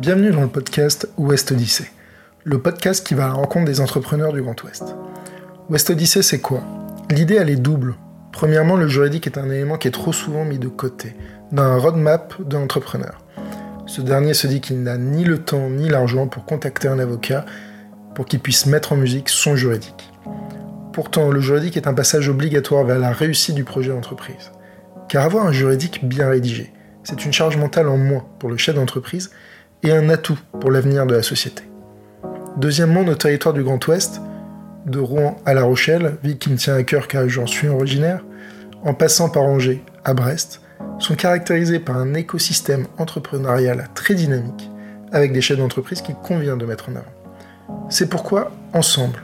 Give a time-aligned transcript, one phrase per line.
[0.00, 1.84] Bienvenue dans le podcast West Odyssey,
[2.44, 4.96] le podcast qui va à la rencontre des entrepreneurs du Grand Ouest.
[5.68, 6.62] West Odyssey, c'est quoi?
[7.10, 7.96] L'idée, elle est double.
[8.32, 11.14] Premièrement, le juridique est un élément qui est trop souvent mis de côté
[11.52, 13.22] dans un roadmap de l'entrepreneur.
[13.84, 17.44] Ce dernier se dit qu'il n'a ni le temps ni l'argent pour contacter un avocat
[18.14, 20.10] pour qu'il puisse mettre en musique son juridique.
[20.94, 24.50] Pourtant, le juridique est un passage obligatoire vers la réussite du projet d'entreprise.
[25.10, 26.72] Car avoir un juridique bien rédigé,
[27.04, 29.30] c'est une charge mentale en moins pour le chef d'entreprise
[29.82, 31.62] et un atout pour l'avenir de la société.
[32.56, 34.20] Deuxièmement, nos territoires du Grand Ouest,
[34.86, 38.24] de Rouen à La Rochelle, ville qui me tient à cœur car j'en suis originaire,
[38.84, 40.60] en passant par Angers à Brest,
[40.98, 44.70] sont caractérisés par un écosystème entrepreneurial très dynamique,
[45.12, 47.84] avec des chefs d'entreprise qu'il convient de mettre en avant.
[47.88, 49.22] C'est pourquoi, ensemble,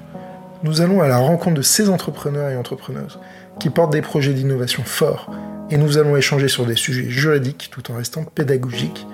[0.62, 3.18] nous allons à la rencontre de ces entrepreneurs et entrepreneuses
[3.60, 5.30] qui portent des projets d'innovation forts,
[5.70, 9.06] et nous allons échanger sur des sujets juridiques tout en restant pédagogiques,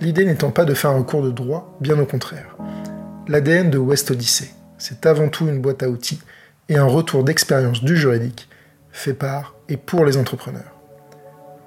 [0.00, 2.56] l'idée n'étant pas de faire un cours de droit, bien au contraire.
[3.28, 6.20] L'ADN de West Odyssey, c'est avant tout une boîte à outils
[6.68, 8.48] et un retour d'expérience du juridique
[8.92, 10.74] fait par et pour les entrepreneurs.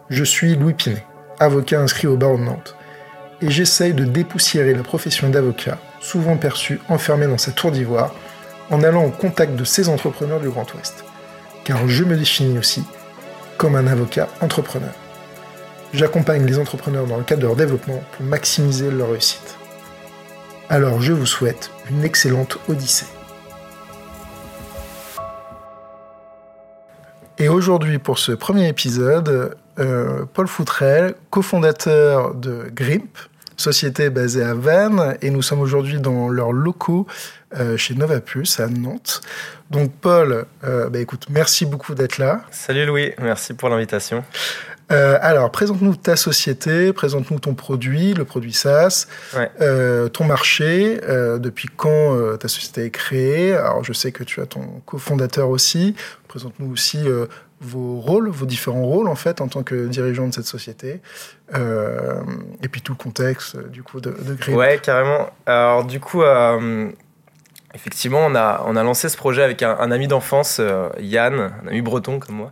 [0.09, 1.05] Je suis Louis Pinet,
[1.39, 2.75] avocat inscrit au barreau de Nantes,
[3.41, 8.13] et j'essaye de dépoussiérer la profession d'avocat, souvent perçue enfermée dans sa tour d'ivoire,
[8.69, 11.03] en allant au contact de ces entrepreneurs du Grand Ouest.
[11.63, 12.83] Car je me définis aussi
[13.57, 14.93] comme un avocat entrepreneur.
[15.93, 19.57] J'accompagne les entrepreneurs dans le cadre de leur développement pour maximiser leur réussite.
[20.67, 23.05] Alors je vous souhaite une excellente odyssée.
[27.37, 33.17] Et aujourd'hui, pour ce premier épisode, euh, Paul Foutrel, cofondateur de Grimp,
[33.55, 37.05] société basée à Vannes, et nous sommes aujourd'hui dans leurs locaux
[37.55, 39.21] euh, chez Novapus à Nantes.
[39.69, 42.41] Donc Paul, euh, bah, écoute, merci beaucoup d'être là.
[42.49, 44.23] Salut Louis, merci pour l'invitation.
[44.91, 49.07] Euh, alors, présente-nous ta société, présente-nous ton produit, le produit SaaS,
[49.61, 53.53] euh, ton marché, euh, depuis quand ta société est créée.
[53.53, 55.95] Alors, je sais que tu as ton cofondateur aussi.
[56.27, 56.99] Présente-nous aussi
[57.61, 61.01] vos rôles, vos différents rôles en fait en tant que dirigeant de cette société.
[61.53, 65.29] et puis tout le contexte du coup de, de Ouais, carrément.
[65.45, 66.23] Alors, du coup,
[67.73, 70.59] effectivement, on a, on a lancé ce projet avec un ami d'enfance,
[70.99, 72.51] Yann, un ami breton comme moi.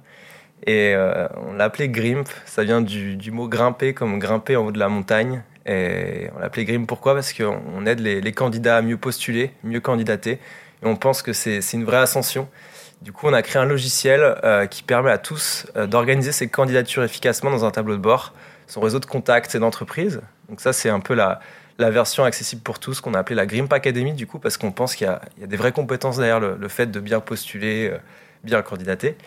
[0.67, 4.71] Et euh, on l'a appelé Grimp, ça vient du, mot grimper, comme grimper en haut
[4.71, 5.43] de la montagne.
[5.65, 7.15] Et on l'a appelé Grimp pourquoi?
[7.15, 10.33] Parce qu'on aide les, candidats à mieux postuler, mieux candidater.
[10.83, 12.47] Et on pense que c'est une vraie ascension.
[13.01, 16.47] Du coup, on a créé un logiciel euh, qui permet à tous euh, d'organiser ses
[16.47, 18.33] candidatures efficacement dans un tableau de bord,
[18.67, 20.21] son réseau de contacts et d'entreprises.
[20.49, 21.39] Donc ça, c'est un peu la,
[21.79, 24.95] version accessible pour tous qu'on a appelée la Grimp Academy, du coup, parce qu'on pense
[24.95, 27.91] qu'il y, a des vraies compétences derrière le, le fait de bien postuler,
[28.43, 29.17] bien candidater.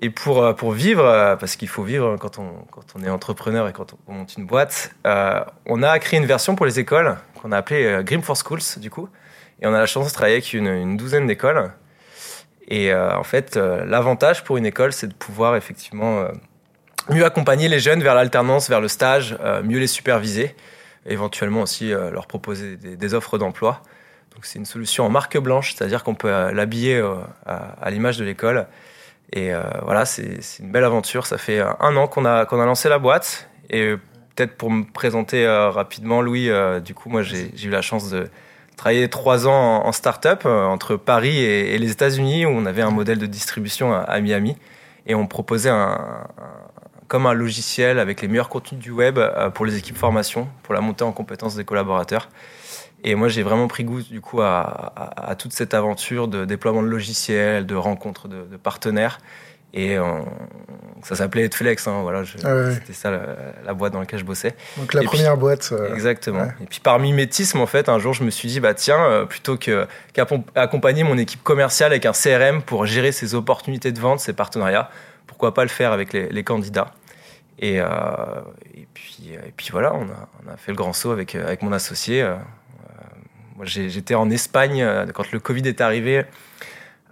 [0.00, 3.10] Et pour, euh, pour vivre, euh, parce qu'il faut vivre quand on, quand on est
[3.10, 6.78] entrepreneur et quand on monte une boîte, euh, on a créé une version pour les
[6.78, 9.08] écoles qu'on a appelée Grim for Schools, du coup.
[9.60, 11.72] Et on a la chance de travailler avec une, douzaine d'écoles.
[12.68, 16.26] Et en fait, l'avantage pour une école, c'est de pouvoir effectivement
[17.08, 20.54] mieux accompagner les jeunes vers l'alternance, vers le stage, mieux les superviser,
[21.06, 23.82] éventuellement aussi leur proposer des, offres d'emploi.
[24.34, 27.02] Donc c'est une solution en marque blanche, c'est-à-dire qu'on peut l'habiller
[27.46, 28.66] à l'image de l'école
[29.32, 31.26] et euh, voilà, c'est une belle aventure.
[31.26, 33.48] Ça fait un an qu'on a, a lancé la boîte.
[33.70, 33.94] Et
[34.34, 38.10] peut-être pour me présenter euh, rapidement, Louis, euh, du coup, moi, j'ai eu la chance
[38.10, 38.28] de
[38.76, 43.18] travailler trois ans en, start-up entre Paris et, les États-Unis, où on avait un modèle
[43.18, 44.56] de distribution à, Miami.
[45.06, 46.28] Et on proposait un,
[47.08, 49.18] comme un logiciel avec les meilleurs contenus du web
[49.54, 52.28] pour les équipes formation, pour la montée en compétences des collaborateurs.
[53.04, 56.44] Et moi, j'ai vraiment pris goût du coup à, à, à, toute cette aventure de
[56.44, 59.20] déploiement de logiciels, de rencontres de, de partenaires.
[59.74, 59.98] Et
[61.02, 63.10] ça s'appelait Edflex, hein, voilà, ah c'était ça
[63.64, 64.54] la, boîte dans laquelle je bossais.
[64.78, 65.70] Donc la première boîte.
[65.72, 66.46] Euh, exactement.
[66.60, 69.24] Et puis par mimétisme, en fait, un jour, je me suis dit, bah tiens, euh,
[69.26, 74.32] plutôt qu'accompagner mon équipe commerciale avec un CRM pour gérer ses opportunités de vente, ses
[74.32, 74.90] partenariats,
[75.26, 76.92] pourquoi pas le faire avec les, les candidats
[77.58, 77.86] et, euh,
[78.74, 81.62] et, puis, et puis voilà, on a, on a, fait le grand saut avec, avec
[81.62, 82.26] mon associé.
[83.58, 86.22] Moi, j'étais en Espagne euh, quand le Covid est arrivé.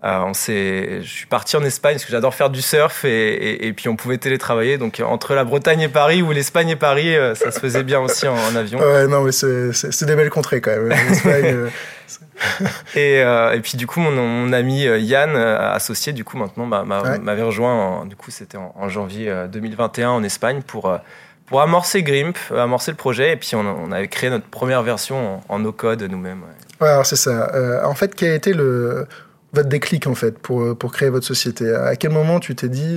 [0.04, 3.72] Euh, on je suis parti en Espagne parce que j'adore faire du surf et, et,
[3.72, 4.78] puis on pouvait télétravailler.
[4.78, 7.98] Donc entre la Bretagne et Paris ou l'Espagne et Paris, euh, ça se faisait bien
[7.98, 8.78] aussi en, avion.
[8.78, 11.70] Ouais, non, mais c'est des belles contrées quand même.
[12.94, 18.04] Et, et, puis du coup, mon, mon ami Yann, associé, du coup maintenant m'avait rejoint.
[18.04, 20.94] du coup, c'était en, en, janvier 2021 en Espagne pour
[21.46, 25.40] pour amorcer Grimp, euh, amorcer le projet, et puis on, avait créé notre première version
[25.48, 26.42] en, no-code nous-mêmes.
[26.80, 27.50] Ouais, alors c'est ça.
[27.54, 29.06] Euh, en fait, quel a été le,
[29.52, 31.72] votre déclic en fait pour, pour créer votre société?
[31.72, 32.96] À quel moment tu t'es dit,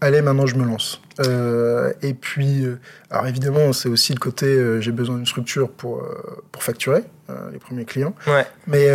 [0.00, 1.00] allez, maintenant je me lance?
[1.20, 2.78] Euh, et puis, euh,
[3.10, 6.02] alors évidemment, c'est aussi le côté euh, j'ai besoin d'une structure pour,
[6.52, 7.02] pour facturer
[7.52, 8.14] les premiers clients.
[8.26, 8.44] Ouais.
[8.66, 8.86] Mais,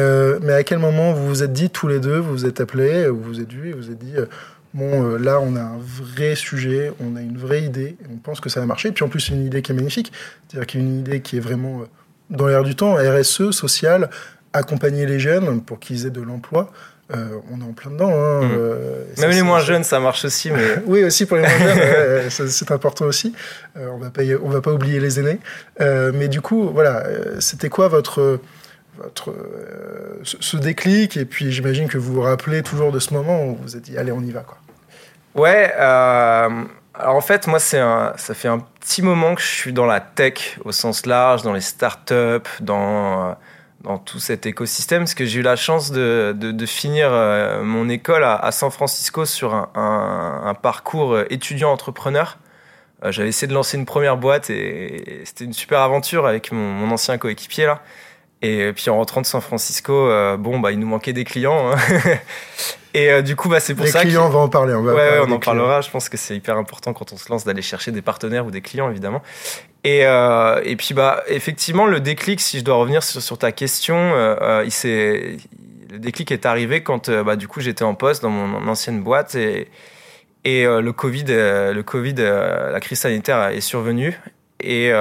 [0.42, 3.07] mais à quel moment vous vous êtes dit tous les deux, vous vous êtes appelés,
[3.07, 4.13] vous vous êtes vus et vous vous êtes dit
[4.74, 8.50] bon, là on a un vrai sujet, on a une vraie idée, on pense que
[8.50, 8.89] ça va marcher.
[8.89, 10.12] Et puis en plus, c'est une idée qui est magnifique,
[10.48, 11.83] c'est-à-dire qu'il y a une idée qui est vraiment
[12.30, 14.10] dans l'air du temps, RSE, social,
[14.54, 16.71] accompagner les jeunes pour qu'ils aient de l'emploi.
[17.12, 18.12] Euh, on est en plein dedans.
[18.12, 18.51] Hein, mmh.
[18.51, 20.51] euh, Même les moins jeunes, ça marche aussi.
[20.51, 20.75] Mais...
[20.86, 23.33] oui, aussi pour les moins jeunes, c'est important aussi.
[23.77, 25.39] Euh, on va pas, on va pas oublier les aînés.
[25.80, 27.04] mais du coup, voilà,
[27.39, 28.39] c'était quoi votre,
[29.01, 29.34] votre
[30.24, 33.63] ce déclic Et puis, j'imagine que vous vous rappelez toujours de ce moment où vous
[33.63, 34.57] vous êtes dit, allez, on y va, quoi.
[35.36, 35.72] Ouais.
[35.74, 40.00] alors en fait, moi, c'est ça fait un petit moment que je suis dans la
[40.00, 43.36] tech au sens large, dans les startups, dans
[43.81, 47.88] dans tout cet écosystème, parce que j'ai eu la chance de, de, finir euh, mon
[47.88, 52.38] école à, San Francisco sur un, parcours étudiant-entrepreneur.
[53.06, 56.72] Euh, j'avais essayé de lancer une première boîte et, c'était une super aventure avec mon,
[56.72, 57.81] mon ancien coéquipier là.
[58.41, 61.71] Et puis en rentrant de San Francisco, euh, bon bah il nous manquait des clients.
[61.71, 61.75] Hein.
[62.94, 64.03] et du coup bah c'est pour ça.
[64.03, 64.74] Les clients, on va en parler.
[64.74, 65.81] On va ouais, on en parlera.
[65.81, 68.51] Je pense que c'est hyper important quand on se lance d'aller chercher des partenaires ou
[68.51, 69.21] des clients évidemment.
[69.83, 73.51] Et, euh, et puis bah effectivement le déclic, si je dois revenir sur, sur ta
[73.51, 75.38] question, euh, euh il s'est
[75.89, 79.01] le déclic est arrivé quand euh, bah, du coup j'étais en poste dans mon ancienne
[79.01, 79.69] boîte et
[80.45, 84.19] et euh, le Covid, le Covid, la crise sanitaire est survenue
[84.62, 84.92] et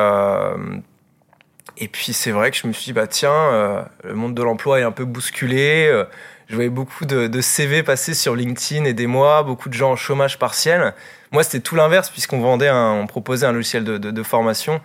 [1.78, 4.80] et puis c'est vrai que je me suis dit bah tiens le monde de l'emploi
[4.80, 6.04] est un peu bousculé.
[6.48, 9.92] je voyais beaucoup de, de CV passer sur LinkedIn et des mois, beaucoup de gens
[9.92, 10.94] en chômage partiel.
[11.32, 14.80] Moi, c'était tout l'inverse, puisqu'on vendait, on proposait un logiciel de, de, formation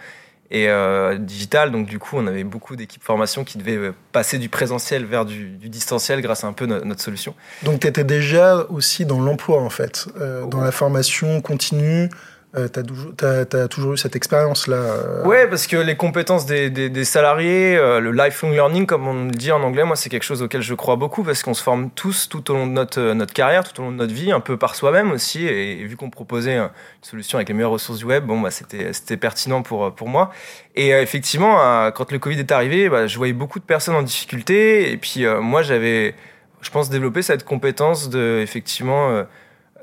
[0.51, 1.71] et euh, digital.
[1.71, 5.25] Donc, du coup, on avait beaucoup d'équipes formation qui devaient euh, passer du présentiel vers
[5.25, 7.33] du, du distanciel grâce à un peu notre solution.
[7.63, 12.09] Donc, tu étais déjà aussi dans l'emploi, en fait, euh, dans la formation continue,
[12.55, 15.25] euh, toujours eu cette expérience-là euh...
[15.25, 19.51] Ouais, parce que les compétences des, salariés, euh, le lifelong learning, comme on le dit
[19.51, 22.29] en anglais, moi, c'est quelque chose auquel je crois beaucoup parce qu'on se forme tous
[22.29, 24.55] tout au long de notre, euh, carrière, tout au long de notre vie, un peu
[24.55, 25.47] par soi-même aussi.
[25.47, 26.69] Et, vu qu'on proposait une
[27.01, 30.31] solution avec les meilleures ressources du web, bon, bah, c'était pertinent pour, pour moi.
[30.75, 34.91] Et effectivement, quand le Covid est arrivé, bah, je voyais beaucoup de personnes en difficulté.
[34.91, 36.13] Et puis, moi, j'avais,
[36.61, 39.25] je pense, développé cette compétence de, effectivement,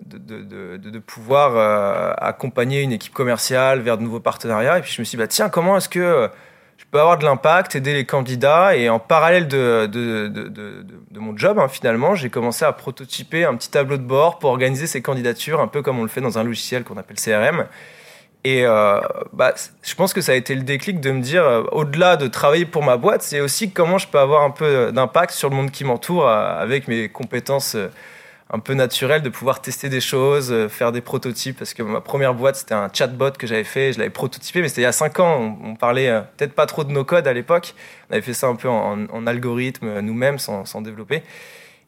[0.06, 4.78] de, pouvoir euh, accompagner une équipe commerciale vers de nouveaux partenariats.
[4.78, 6.28] Et puis je me suis dit, bah, tiens, comment est-ce que
[6.76, 8.76] je peux avoir de l'impact, aider les candidats?
[8.76, 13.70] Et en parallèle de, de mon job, hein, finalement, j'ai commencé à prototyper un petit
[13.70, 16.44] tableau de bord pour organiser ces candidatures, un peu comme on le fait dans un
[16.44, 17.66] logiciel qu'on appelle CRM.
[18.42, 18.98] Et euh,
[19.34, 22.26] bah, je pense que ça a été le déclic de me dire, euh, au-delà de
[22.26, 25.56] travailler pour ma boîte, c'est aussi comment je peux avoir un peu d'impact sur le
[25.56, 27.76] monde qui m'entoure avec mes compétences
[28.52, 31.56] un peu naturel de pouvoir tester des choses, euh, faire des prototypes.
[31.58, 34.68] Parce que ma première boîte, c'était un chatbot que j'avais fait, je l'avais prototypé, mais
[34.68, 35.58] c'était il y a 5 ans.
[35.62, 37.74] On, parlait euh, peut-être pas trop de nos codes à l'époque.
[38.08, 41.22] On avait fait ça un peu en, algorithme euh, nous-mêmes, sans, développer.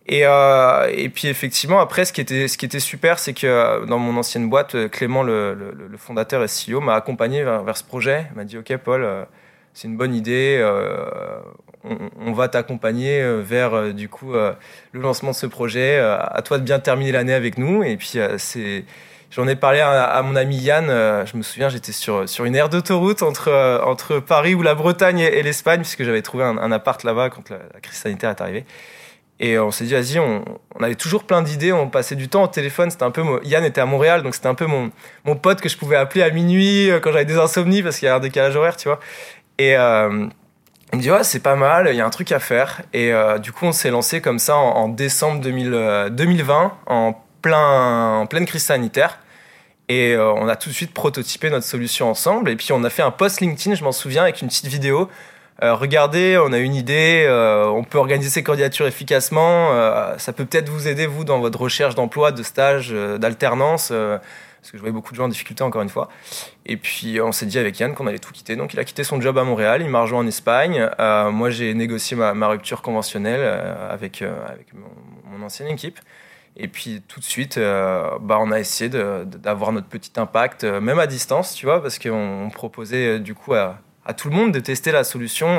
[0.07, 3.99] Et, et puis effectivement, après, ce qui était, ce qui était super, c'est que dans
[3.99, 5.55] mon ancienne boîte, Clément, le,
[5.97, 8.27] fondateur et CEO, m'a accompagné vers, ce projet.
[8.35, 9.27] M'a dit, OK, Paul,
[9.75, 10.59] c'est une bonne idée.
[10.61, 11.41] Euh,
[12.21, 14.55] on, va t'accompagner euh, vers euh, du coup le
[15.01, 15.99] lancement de ce projet.
[15.99, 17.83] à toi de bien terminer l'année avec nous.
[17.83, 18.85] Et puis c'est
[19.31, 20.89] J'en ai parlé à, mon ami Yann.
[20.89, 25.21] je me souviens, j'étais sur, sur une aire d'autoroute entre, entre Paris ou la Bretagne
[25.21, 28.67] et, l'Espagne, puisque j'avais trouvé un, appart là-bas quand la, crise sanitaire est arrivée.
[29.41, 30.45] Et on s'est dit, vas-y, on,
[30.79, 32.91] on, avait toujours plein d'idées, on passait du temps au téléphone.
[32.91, 34.91] C'était un peu, Yann était à Montréal, donc c'était un peu mon,
[35.25, 38.11] mon pote que je pouvais appeler à minuit quand j'avais des insomnies parce qu'il y
[38.11, 39.01] a un décalage horaire, tu vois.
[39.59, 40.27] Et euh,
[40.93, 42.83] il me dit ouais c'est pas mal, il y a un truc à faire.
[42.93, 48.21] Et euh, du coup on s'est lancé comme ça en, décembre 2020, euh, en, plein,
[48.21, 49.19] en pleine crise sanitaire.
[49.89, 52.49] Et on a tout de suite prototypé notre solution ensemble.
[52.49, 55.11] Et puis on a fait un post LinkedIn, je m'en souviens, avec une petite vidéo.
[55.61, 59.69] regardez, on a une idée, on peut organiser ces candidatures efficacement.
[60.17, 63.93] ça peut peut-être vous aider, vous, dans votre recherche d'emploi, de stage, d'alternance
[64.63, 66.09] parce que je voyais beaucoup de gens en difficulté encore une fois.
[66.67, 68.55] Et puis on s'est dit avec Yann qu'on allait tout quitter.
[68.55, 70.89] Donc il a quitté son job à Montréal, il m'a rejoint en Espagne.
[71.01, 75.99] Euh, moi j'ai négocié ma, rupture conventionnelle euh, avec, euh, avec mon, ancienne équipe.
[76.57, 81.09] Et puis tout de suite, bah, on a essayé d'avoir notre petit impact, même à
[81.09, 83.81] distance, tu vois, parce qu'on proposait du coup à,
[84.17, 85.59] tout le monde de tester la solution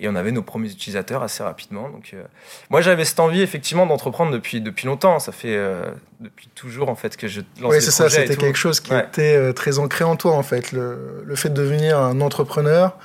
[0.00, 1.90] et on avait nos premiers utilisateurs assez rapidement.
[1.90, 2.22] Donc, euh,
[2.70, 5.18] moi, j'avais cette envie effectivement d'entreprendre depuis depuis longtemps.
[5.18, 5.84] Ça fait euh,
[6.20, 8.08] depuis toujours en fait que je lance Oui, c'est ça.
[8.08, 10.72] C'était quelque chose qui était euh, très ancré en toi en fait.
[10.72, 12.96] Le, le fait de devenir un entrepreneur,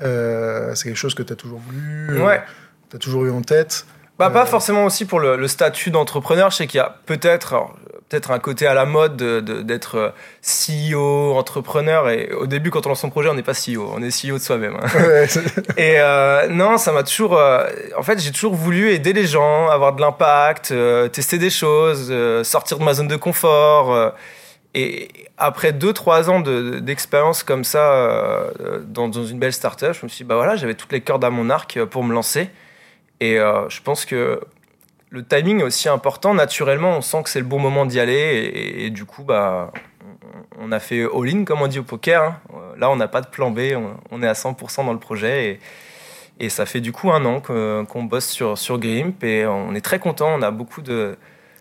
[0.00, 2.22] c'est quelque chose que tu as toujours voulu.
[2.22, 2.40] Ouais.
[2.90, 3.86] tu as toujours eu en tête.
[4.18, 6.50] Bah, pas forcément aussi pour le, le statut d'entrepreneur.
[6.50, 7.54] Je sais qu'il y a peut-être
[8.08, 12.08] peut-être un côté à la mode d'être CEO, entrepreneur.
[12.08, 14.34] Et au début, quand on lance son projet, on n'est pas CEO, on est CEO
[14.34, 14.76] de soi-même.
[14.80, 15.26] Hein.
[15.76, 15.98] et
[16.50, 17.40] non, ça m'a toujours.
[17.96, 20.72] en fait, j'ai toujours voulu aider les gens, avoir de l'impact,
[21.12, 22.12] tester des choses,
[22.44, 24.12] sortir de ma zone de confort.
[24.74, 28.50] et après 2-3 ans d'expérience comme ça
[28.86, 31.24] dans, dans, une belle startup, je me suis dit, bah voilà, j'avais toutes les cordes
[31.24, 32.48] à mon arc pour me lancer.
[33.20, 34.40] Et euh, je pense que
[35.10, 36.34] le timing est aussi important.
[36.34, 38.50] Naturellement, on sent que c'est le bon moment d'y aller.
[38.78, 39.72] Et, du coup, bah,
[40.58, 42.22] on a fait all-in, comme on dit au poker.
[42.22, 42.36] Hein.
[42.78, 43.60] Là, on n'a pas de plan B.
[44.10, 45.60] On, est à 100% dans le projet.
[46.38, 49.24] Et, et, ça fait du coup un an qu'on bosse sur, sur Grimp.
[49.24, 50.34] Et on est très content.
[50.34, 51.16] On a beaucoup de.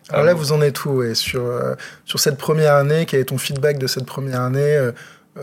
[0.09, 1.75] Alors là, vous en êtes où sur, euh,
[2.05, 3.05] sur cette première année?
[3.05, 4.91] Quel est ton feedback de cette première année euh,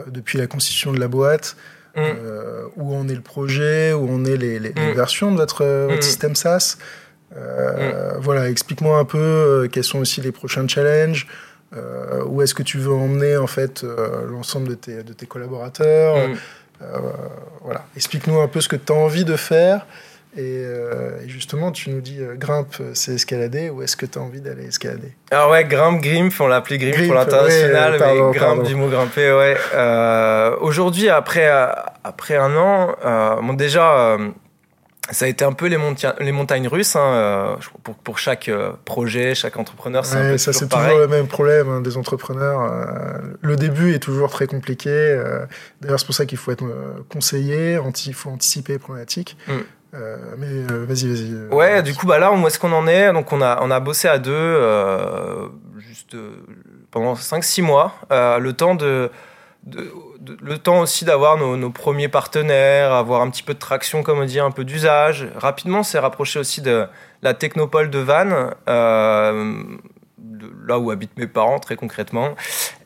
[0.06, 1.56] depuis la constitution de la boîte?
[1.96, 2.00] Mm.
[2.00, 4.94] Euh, où en est le projet, où on est les, les, mm.
[4.94, 6.02] versions de votre, votre mm.
[6.02, 6.76] système SaaS?
[7.36, 11.26] Euh, voilà, explique-moi un peu euh, quels sont aussi les prochains challenges.
[12.26, 13.84] où est-ce que tu veux emmener en fait
[14.28, 16.16] l'ensemble de tes, de tes collaborateurs.
[17.62, 19.86] Voilà, explique-nous un peu ce que tu as envie de faire.
[20.36, 24.22] Euh, et, justement, tu nous dis euh, grimpe, c'est escalader, ou est-ce que tu as
[24.22, 25.12] envie d'aller escalader?
[25.30, 29.56] Alors ouais, grimpe, grimpe, on l'appelait grimpe, pour l'international, mais grimpe du mot grimper, ouais.
[29.74, 31.48] Euh, aujourd'hui, après,
[32.02, 32.96] après un an,
[33.42, 34.18] bon déjà,
[35.10, 35.78] ça a été un peu les,
[36.20, 38.50] les montagnes russes hein, pour, pour, chaque
[38.84, 40.04] projet, chaque entrepreneur.
[40.06, 42.70] C'est ouais, ça, c'est toujours le même problème hein, des entrepreneurs.
[43.40, 44.90] le début est toujours très compliqué.
[45.80, 46.64] D'ailleurs, c'est pour ça qu'il faut être
[47.10, 49.36] conseillé, il faut anticiper les problématiques.
[49.46, 49.52] Mm.
[49.94, 51.32] Euh, mais euh, vas-y, vas-y.
[51.32, 53.12] Euh, ouais, du coup, bah là, où est-ce qu'on en est?
[53.12, 54.60] Donc, on a, on a bossé à deux
[55.78, 56.16] juste
[56.90, 57.94] pendant 5-6 mois.
[58.10, 59.10] le temps de,
[60.40, 64.24] le temps aussi d'avoir nos, premiers partenaires, avoir un petit peu de traction, comme on
[64.24, 65.28] dit, un peu d'usage.
[65.36, 66.86] Rapidement, c'est rapproché aussi de
[67.22, 68.54] la technopole de Vannes
[70.66, 72.34] là où habitent mes parents très concrètement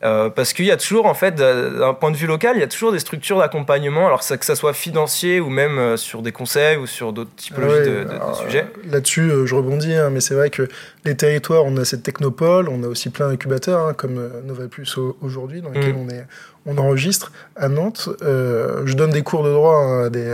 [0.04, 2.64] euh, parce qu'il y a toujours en fait d'un point de vue local il y
[2.64, 6.32] a toujours des structures d'accompagnement alors que ça soit financier ou même euh, sur des
[6.32, 8.06] conseils ou sur d'autres typologies de,
[8.44, 10.68] sujets là-dessus euh, je rebondis hein, mais c'est vrai que
[11.04, 14.98] les territoires on a cette technopole on a aussi plein d'incubateurs hein, comme Nova Plus
[15.20, 16.06] aujourd'hui dans lesquels mm.
[16.06, 16.24] on est
[16.66, 18.10] on enregistre à Nantes.
[18.20, 20.28] je donne des cours de droit hein, à, des,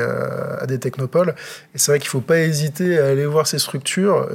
[0.60, 1.36] à des technopoles.
[1.76, 4.28] Et c'est vrai qu'il ne faut pas hésiter à aller voir ces structures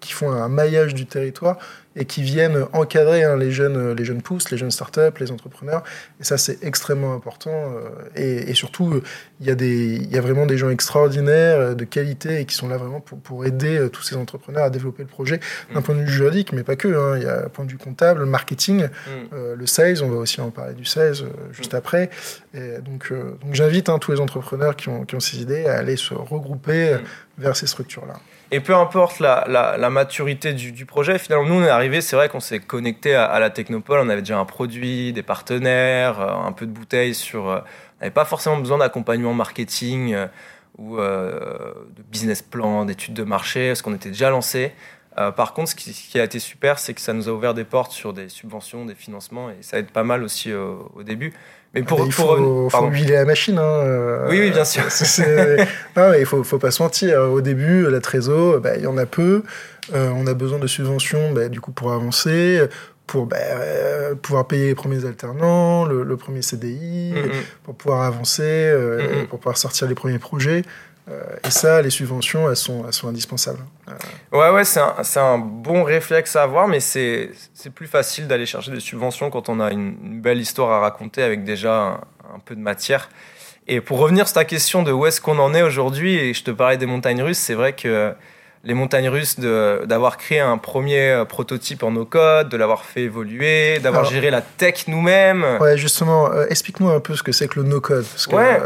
[0.00, 1.58] qui font un maillage du territoire
[1.96, 5.82] et qui viennent encadrer hein, les, jeunes, les jeunes pousses, les jeunes startups, les entrepreneurs.
[6.20, 7.52] Et ça, c'est extrêmement important.
[7.52, 9.00] Euh, et, et, surtout,
[9.40, 12.44] il y, a des, il y a vraiment des gens extraordinaires, euh, de qualité, et
[12.46, 15.38] qui sont là vraiment pour, pour aider euh, tous ces entrepreneurs à développer le projet
[15.72, 16.88] d'un point de vue juridique, mais pas que.
[16.88, 17.18] Hein.
[17.18, 19.54] Il y a un point de vue comptable, le marketing, mm.
[19.56, 21.14] le sales, on va aussi en parler du sales
[21.52, 21.76] juste mm.
[21.76, 22.10] après.
[22.54, 25.78] Et donc, donc j'invite hein, tous les entrepreneurs qui ont, qui ont ces idées à
[25.78, 27.00] aller se regrouper mm.
[27.38, 28.14] Vers ces structures-là.
[28.50, 32.40] Et peu importe la, maturité du, projet, finalement, nous, on est arrivé, c'est vrai qu'on
[32.40, 36.66] s'est connecté à, la Technopole, on avait déjà un produit, des partenaires, euh, un peu
[36.66, 37.48] de bouteilles sur...
[37.48, 37.58] Euh,
[37.98, 40.26] on n'avait pas forcément besoin d'accompagnement marketing euh,
[40.76, 44.72] ou de business plan, d'études de marché, parce qu'on était déjà lancé.
[45.14, 47.92] Par contre, ce qui, a été super, c'est que ça nous a ouvert des portes
[47.92, 51.32] sur des subventions, des financements, et ça aide pas mal aussi au début.
[51.74, 53.58] Mais pour, ah, il faut, faut huiler la machine.
[53.58, 54.84] Hein, euh, oui, oui, bien sûr.
[55.96, 57.20] non, mais il faut, faut pas se mentir.
[57.20, 59.42] Au début, la trésor, bah, il y en a peu.
[59.92, 62.64] Euh, on a besoin de subventions, bah, du coup, pour avancer,
[63.08, 67.32] pour bah, euh, pouvoir payer les premiers alternants, le, premier CDI, mm, mm.
[67.64, 70.62] pour pouvoir avancer, mm, pour pouvoir sortir les premiers projets.
[71.10, 73.60] Euh, et ça, les subventions, elles sont, elles sont indispensables.
[73.88, 73.92] Euh,
[74.38, 77.30] ouais, ouais, c'est un, un, bon réflexe à avoir, mais c'est
[77.74, 81.44] plus facile d'aller chercher des subventions quand on a une, belle histoire à raconter avec
[81.44, 82.00] déjà
[82.34, 83.10] un, peu de matière.
[83.66, 86.42] Et pour revenir sur ta question de où est-ce qu'on en est aujourd'hui, et je
[86.42, 88.14] te parlais des montagnes russes, c'est vrai que
[88.62, 93.78] les montagnes russes d'avoir créé un premier euh, prototype en no-code, de l'avoir fait évoluer,
[93.78, 95.44] d'avoir géré la tech nous-mêmes.
[95.60, 98.06] Ouais, justement, explique-nous un peu ce que c'est que le no-code.
[98.32, 98.58] ouais.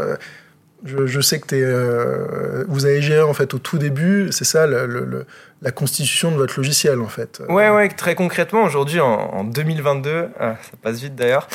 [0.83, 5.71] Je, sais que euh, vous avez géré en fait au tout début, c'est ça la
[5.71, 7.41] constitution de votre logiciel en fait.
[7.49, 11.47] Ouais, ouais, très concrètement aujourd'hui en, 2022, euh, ça passe vite d'ailleurs.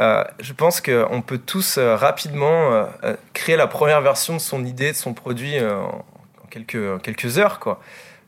[0.00, 2.88] Euh, je pense qu'on peut tous rapidement
[3.34, 6.04] créer la première version de son idée, de son produit en,
[6.50, 7.80] quelques, quelques heures quoi.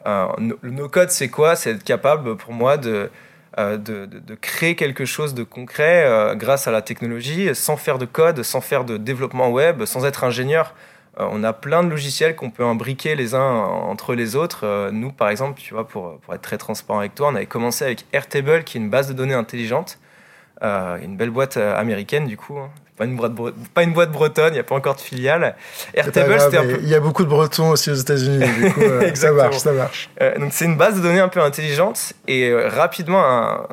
[0.06, 1.56] le no-code c'est quoi?
[1.56, 3.10] C'est être capable pour moi de
[3.58, 8.04] euh, de, créer quelque chose de concret euh, grâce à la technologie, sans faire de
[8.04, 10.74] code, sans faire de développement web, sans être ingénieur.
[11.20, 14.90] Euh, on a plein de logiciels qu'on peut imbriquer les uns entre les autres.
[14.92, 17.84] nous, par exemple, tu vois, pour, pour, être très transparent avec toi, on avait commencé
[17.84, 19.98] avec Airtable, qui est une base de données intelligente,
[20.62, 23.32] une belle boîte américaine du coup, hein, pas une boîte,
[23.74, 25.56] pas une boîte bretonne, il n'y a pas encore de filiale.
[25.94, 26.78] Airtable, c'était un peu...
[26.80, 29.72] Il y a beaucoup de Bretons aussi aux États-Unis, du coup, euh, ça marche, ça
[29.72, 30.08] marche.
[30.20, 33.66] Euh, donc c'est une base de données un peu intelligente et euh, rapidement un,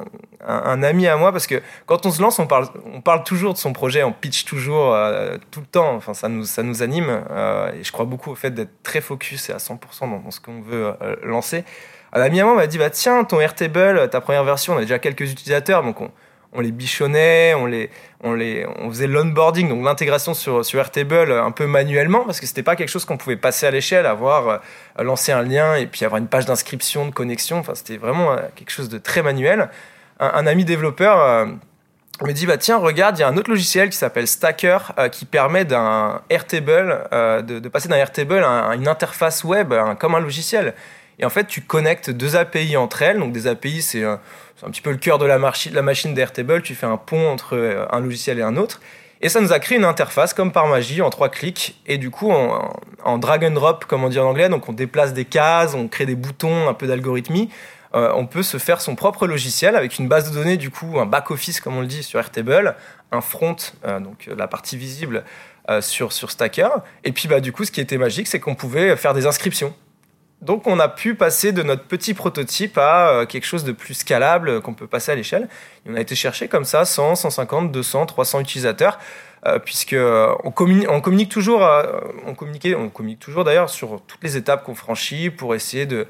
[0.47, 3.53] un, ami à moi parce que quand on se lance, on parle, on parle toujours
[3.53, 4.97] de son projet, on pitch toujours
[5.51, 5.93] tout le temps.
[5.93, 7.21] Enfin, ça nous, ça nous anime
[7.75, 10.39] et je crois beaucoup au fait d'être très focus et à 100% dans, dans ce
[10.39, 11.63] qu'on veut lancer.
[12.13, 14.81] Un ami à moi m'a dit bah tiens ton Airtable, ta première version, on a
[14.81, 16.09] déjà quelques utilisateurs donc on
[16.53, 17.89] on les bichonnait, on les,
[18.21, 22.45] on les, on faisait l'onboarding, donc l'intégration sur, sur Airtable un peu manuellement, parce que
[22.45, 24.57] c'était pas quelque chose qu'on pouvait passer à l'échelle, avoir euh,
[25.03, 27.59] lancer un lien et puis avoir une page d'inscription, de connexion.
[27.59, 29.69] Enfin, c'était vraiment euh, quelque chose de très manuel.
[30.19, 31.45] Un, ami développeur euh,
[32.21, 34.77] me dit bah tiens regarde il y a un autre logiciel qui s'appelle Stacker
[35.11, 40.19] qui permet d'un Airtable de, de, passer d'un Airtable à, une interface web comme un
[40.19, 40.75] logiciel.
[41.17, 43.17] Et en fait, tu connectes deux API entre elles.
[43.17, 44.03] Donc, des API, c'est
[44.61, 46.61] c'est un petit peu le cœur de la, la machine d'Airtable.
[46.61, 48.79] Tu fais un pont entre euh, un logiciel et un autre.
[49.19, 51.81] Et ça nous a créé une interface comme par magie en trois clics.
[51.87, 55.13] Et du coup, en, drag and drop, comme on dit en anglais, donc on déplace
[55.13, 57.49] des cases, on crée des boutons, un peu d'algorithmie.
[57.95, 60.99] Euh, on peut se faire son propre logiciel avec une base de données, du coup,
[60.99, 62.75] un back-office, comme on le dit, sur Airtable,
[63.11, 65.23] un front, euh, donc la partie visible
[65.79, 66.69] sur, sur Stacker.
[67.03, 69.73] Et puis, bah, du coup, ce qui était magique, c'est qu'on pouvait faire des inscriptions.
[70.41, 73.93] Donc on a pu passer de notre petit prototype à euh, quelque chose de plus
[73.93, 75.47] scalable euh, qu'on peut passer à l'échelle.
[75.87, 78.99] On a été chercher comme ça 100, 150, 200, 300 utilisateurs.
[79.47, 79.95] Euh, puisque
[80.53, 81.67] communique, on communique toujours,
[82.27, 86.07] on communiquait, on communique toujours d'ailleurs sur toutes les étapes qu'on franchit pour essayer de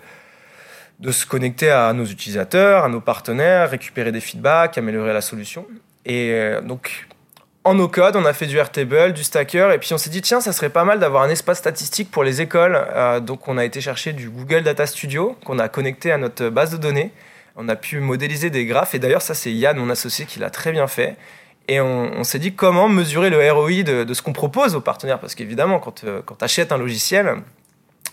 [0.99, 5.65] de se connecter à nos utilisateurs, à nos partenaires, récupérer des feedbacks, améliorer la solution.
[6.05, 7.07] Et donc
[7.63, 10.21] en no code, on a fait du Airtable, du Stacker, et puis on s'est dit,
[10.21, 12.75] tiens, ça serait pas mal d'avoir un espace statistique pour les écoles.
[12.75, 16.49] Euh, donc on a été chercher du Google Data Studio, qu'on a connecté à notre
[16.49, 17.11] base de données.
[17.55, 20.49] On a pu modéliser des graphes, et d'ailleurs, ça, c'est Yann, mon associé, qui l'a
[20.49, 21.17] très bien fait.
[21.67, 25.19] Et on, s'est dit comment mesurer le ROI de, ce qu'on propose aux partenaires?
[25.19, 27.35] Parce qu'évidemment, quand, euh, quand tu achètes un logiciel,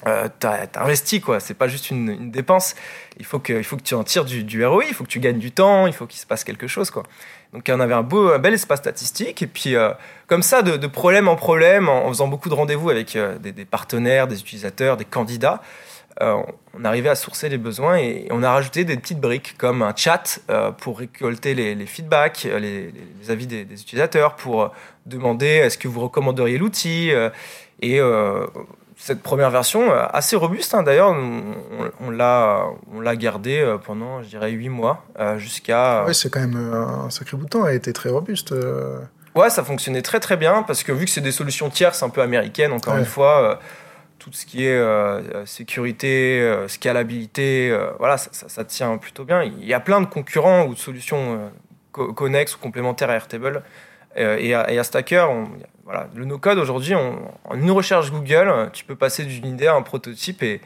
[0.06, 0.28] euh,
[0.76, 2.76] investi quoi c'est pas juste une, dépense
[3.18, 5.18] il faut que faut que tu en tires du, du, ROI il faut que tu
[5.18, 7.02] gagnes du temps il faut qu'il se passe quelque chose quoi
[7.52, 9.42] donc on avait un beau un bel espace statistique.
[9.42, 9.90] Et puis euh,
[10.26, 14.28] comme ça de, problème en problème en, faisant beaucoup de rendez-vous avec euh, des, partenaires
[14.28, 15.62] des utilisateurs des candidats
[16.20, 16.34] euh,
[16.74, 19.94] on arrivait à sourcer les besoins et, on a rajouté des petites briques comme un
[19.94, 20.40] chat
[20.78, 24.72] pour récolter les, feedbacks les, les, avis des, des, utilisateurs pour
[25.06, 27.12] demander est-ce que vous recommanderiez l'outil
[27.80, 28.00] et
[28.98, 30.74] cette première version euh, assez robuste.
[30.74, 30.82] Hein.
[30.82, 31.14] D'ailleurs,
[32.00, 36.04] on, l'a, on l'a gardé euh, pendant, je dirais, 8 mois euh, jusqu'à.
[36.06, 37.64] Oui, c'est quand même un sacré bout de temps.
[37.64, 38.54] Elle a été très robuste.
[39.34, 42.08] Ouais, ça fonctionnait très très bien parce que vu que c'est des solutions tierces un
[42.08, 43.60] peu américaines, encore une fois,
[44.18, 49.44] tout ce qui est sécurité, scalabilité, voilà, ça, ça, tient plutôt bien.
[49.44, 51.52] Il y a plein de concurrents ou de solutions
[51.92, 53.62] connexes ou complémentaires à Airtable
[54.16, 55.30] et à, et, à, Stacker.
[55.30, 55.48] On,
[55.88, 59.80] voilà, le no-code aujourd'hui, en une recherche Google, tu peux passer d'une idée à un
[59.80, 60.60] prototype et,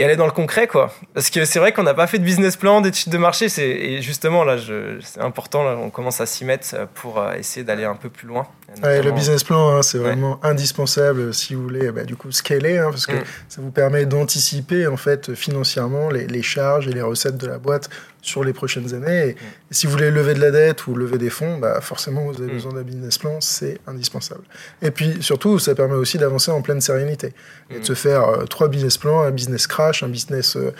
[0.00, 0.92] aller dans le concret, quoi.
[1.14, 3.68] Parce que c'est vrai qu'on n'a pas fait de business plan, d'études de marché, c'est,
[3.68, 4.56] et justement, là,
[5.00, 8.48] c'est important, on commence à s'y mettre pour euh, essayer d'aller un peu plus loin.
[8.82, 12.88] Le business plan, hein, c'est vraiment indispensable si vous voulez, bah, du coup, scaler, hein,
[12.90, 13.24] parce que mm.
[13.48, 17.58] ça vous permet d'anticiper, en fait, financièrement, les, les, charges et les recettes de la
[17.58, 17.88] boîte
[18.22, 19.28] sur les prochaines années.
[19.28, 19.36] Et, mm.
[19.70, 22.50] si vous voulez lever de la dette ou lever des fonds, bah forcément, vous avez
[22.50, 22.54] mm.
[22.54, 24.44] besoin d'un business plan, c'est indispensable.
[24.82, 27.32] Et puis, surtout, ça permet aussi d'avancer en pleine sérénité
[27.70, 30.72] et de se faire euh, trois business plans, un business crash, un business euh,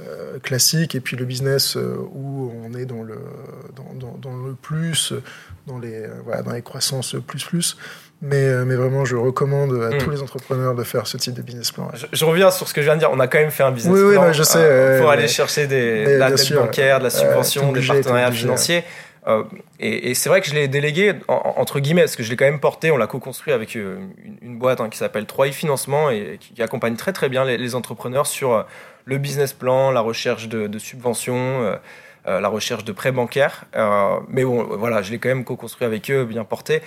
[0.00, 3.18] euh, classique et puis le business où on est dans le,
[3.76, 5.12] dans, dans, dans le plus,
[5.66, 7.76] dans les, voilà, dans les croissances plus plus.
[8.22, 10.12] Mais, euh, mais vraiment, je recommande à tous hmm.
[10.12, 11.90] les entrepreneurs de faire ce type de business plan.
[12.10, 13.10] Je, reviens sur ce que je viens de dire.
[13.12, 15.66] On a quand même fait un business plan oui, je sais, euh, pour aller chercher
[15.66, 18.84] des, de la dette bancaire, de la subvention, des partenariats financiers.
[19.26, 19.42] Euh,
[19.78, 22.60] et, c'est vrai que je l'ai délégué entre guillemets parce que je l'ai quand même
[22.60, 22.90] porté.
[22.90, 27.12] On l'a co-construit avec une, boîte hein, qui s'appelle 3i Financement et qui, accompagne très
[27.12, 28.64] très bien les, entrepreneurs sur
[29.04, 31.78] le business plan, la recherche de, de subventions.
[32.26, 33.64] La recherche de prêts bancaires.
[34.28, 36.82] mais bon, voilà, je l'ai quand même co-construit avec eux, bien porté.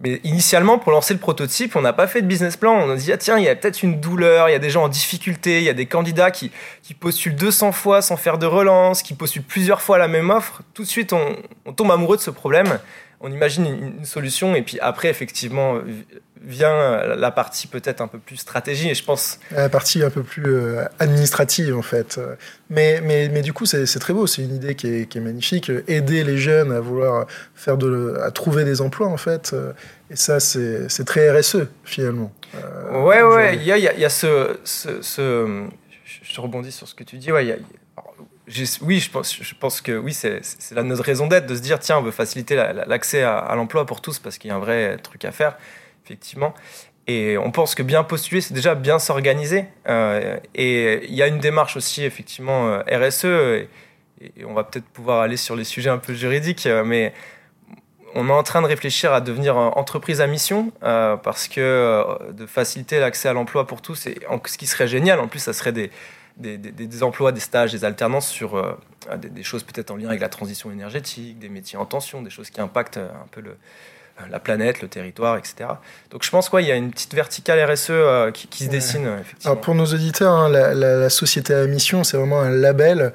[0.00, 2.72] Mais initialement, pour lancer le prototype, on n'a pas fait de business plan.
[2.72, 4.70] On a dit, ah, tiens, il y a peut-être une douleur, il y a des
[4.70, 6.52] gens en difficulté, il y a des candidats qui,
[6.84, 10.62] qui postulent 200 fois sans faire de relance, qui postulent plusieurs fois la même offre.
[10.72, 12.78] Tout de suite, on, on tombe amoureux de ce problème.
[13.20, 15.80] On imagine une, solution et puis après, effectivement,
[16.40, 20.22] vient la partie peut-être un peu plus stratégie et je pense la partie un peu
[20.22, 22.20] plus euh, administrative en fait.
[22.70, 24.28] Mais mais, mais du coup c'est très beau.
[24.28, 25.72] C'est une idée qui est, qui est, magnifique.
[25.88, 27.26] Aider les jeunes à vouloir
[27.56, 29.52] faire de à trouver des emplois en fait
[30.10, 32.32] et ça c'est très RSE finalement.
[32.54, 33.56] Euh, ouais ouais.
[33.56, 35.66] il y a, y a, ce, ce, ce,
[36.22, 37.30] je rebondis sur ce que tu dis.
[37.30, 37.56] Ouais il y a
[38.82, 40.40] oui, je pense, que oui, c'est
[40.72, 44.18] notre raison d'être de se dire tiens, on veut faciliter l'accès à, l'emploi pour tous
[44.18, 45.56] parce qu'il y a un vrai truc à faire,
[46.04, 46.54] effectivement.
[47.06, 49.64] Et on pense que bien postuler, c'est déjà bien s'organiser.
[49.88, 53.24] Euh, et il y a une démarche aussi, effectivement, euh, RSE.
[53.24, 53.68] Et,
[54.44, 57.14] on va peut-être pouvoir aller sur les sujets un peu juridiques, euh, mais
[58.14, 63.00] on est en train de réfléchir à devenir entreprise à mission parce que de faciliter
[63.00, 65.90] l'accès à l'emploi pour tous, ce qui serait génial, en plus, ça serait des,
[66.38, 68.76] des, emplois, des stages, des alternances sur euh,
[69.16, 72.50] des, choses peut-être en lien avec la transition énergétique, des métiers en tension, des choses
[72.50, 75.70] qui impactent euh, un peu le, euh, la planète, le territoire, etc.
[76.10, 79.06] Donc je pense qu'il y a une petite verticale RSE qui, se dessine.
[79.20, 79.52] effectivement.
[79.52, 83.12] Alors pour nos auditeurs, hein, la, société à mission, c'est vraiment un label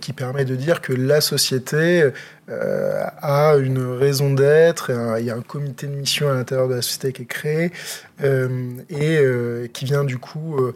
[0.00, 2.08] qui permet de dire que la société
[2.48, 6.82] a une raison d'être, il y a un comité de mission à l'intérieur de la
[6.82, 7.72] société qui est créé
[8.22, 10.72] et qui vient du coup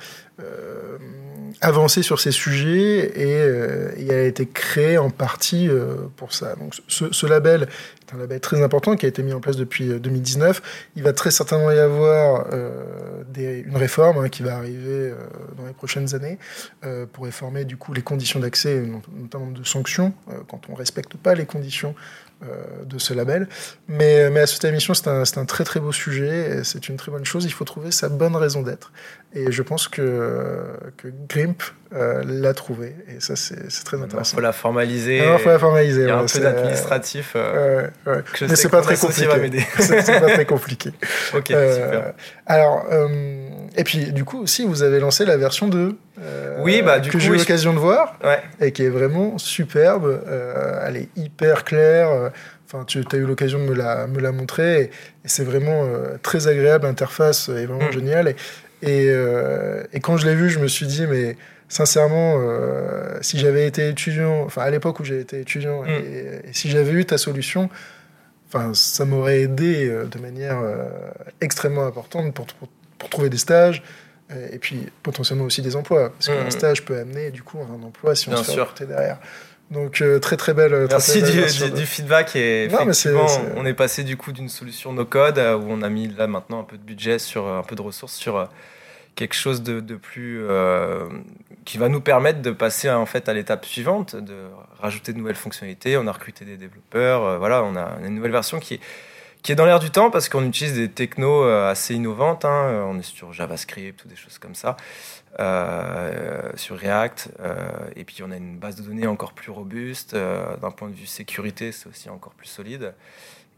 [1.60, 6.54] avancer sur ces sujets et, euh, il a été créé en partie euh, pour ça.
[6.56, 7.68] Donc ce, label
[8.08, 10.58] est un label très important qui a été mis en place depuis 2019.
[10.58, 10.60] Euh,
[10.96, 12.46] il va très certainement y avoir
[13.36, 15.12] une réforme hein, qui va arriver
[15.56, 16.38] dans les prochaines années
[17.12, 18.82] pour réformer du coup les conditions d'accès,
[19.16, 20.12] notamment de sanctions
[20.48, 23.48] quand on respecte pas les conditions de ce label.
[23.86, 27.12] Mais, mais à cette émission, c'est un, un, très très beau sujet, c'est une très
[27.12, 27.44] bonne chose.
[27.44, 28.90] Il faut trouver sa bonne raison d'être.
[29.34, 31.62] Et je pense que, que Grimp
[31.94, 32.94] euh, l'a trouvé.
[33.08, 34.32] Et ça, c'est très intéressant.
[34.32, 35.18] Il faut la formaliser.
[35.18, 36.02] Il faut la formaliser.
[36.02, 37.32] Il y a un peu d'administratif.
[37.36, 39.66] Euh, ouais, Mais c'est pas très compliqué.
[39.78, 40.90] c'est pas très compliqué.
[41.34, 42.12] ok, euh, super.
[42.46, 42.86] Alors,
[43.76, 45.96] et puis, du coup, aussi, vous avez lancé la version 2.
[46.60, 48.18] oui, bah, du que j'ai eu l'occasion de voir.
[48.24, 48.40] Ouais.
[48.60, 50.22] Et qui est vraiment superbe.
[50.86, 52.30] elle est hyper claire.
[52.66, 54.82] Enfin, tu as eu l'occasion de me la, me la montrer.
[54.82, 54.90] Et,
[55.26, 55.86] c'est vraiment
[56.22, 56.86] très agréable.
[56.86, 57.92] L'interface est vraiment mm.
[57.92, 58.28] géniale.
[58.28, 58.36] Et,
[58.82, 61.36] et, euh, et, quand je l'ai vu, je me suis dit, mais
[61.68, 65.88] sincèrement, euh, si j'avais été étudiant, enfin à l'époque où j'avais été étudiant, mm.
[65.88, 67.70] et, si j'avais eu ta solution,
[68.48, 70.60] enfin ça m'aurait aidé euh, de manière
[71.40, 72.46] extrêmement importante pour,
[72.98, 73.82] pour, trouver des stages.
[74.50, 76.50] Et puis potentiellement aussi des emplois, parce qu'un mm.
[76.50, 79.18] stage peut amener du coup un emploi si on Bien se fait derrière.
[79.72, 80.86] Donc très très belle.
[80.90, 85.38] Merci du, du, feedback et effectivement on est passé du coup d'une solution no code
[85.38, 88.14] où on a mis là maintenant un peu de budget sur un peu de ressources
[88.14, 88.48] sur
[89.14, 91.08] quelque chose de, plus euh,
[91.64, 94.34] qui va nous permettre de passer en fait à l'étape suivante, de
[94.80, 95.96] rajouter de nouvelles fonctionnalités.
[95.96, 98.80] On a recruté des développeurs, euh, voilà, on a une nouvelle version qui est
[99.42, 102.44] qui est dans l'air du temps parce qu'on utilise des technos euh, assez innovantes.
[102.44, 102.84] Hein.
[102.88, 104.76] On est sur JavaScript ou des choses comme ça,
[106.56, 107.30] sur React.
[107.96, 110.14] et puis on a une base de données encore plus robuste.
[110.14, 112.94] D'un point de vue sécurité, c'est aussi encore plus solide.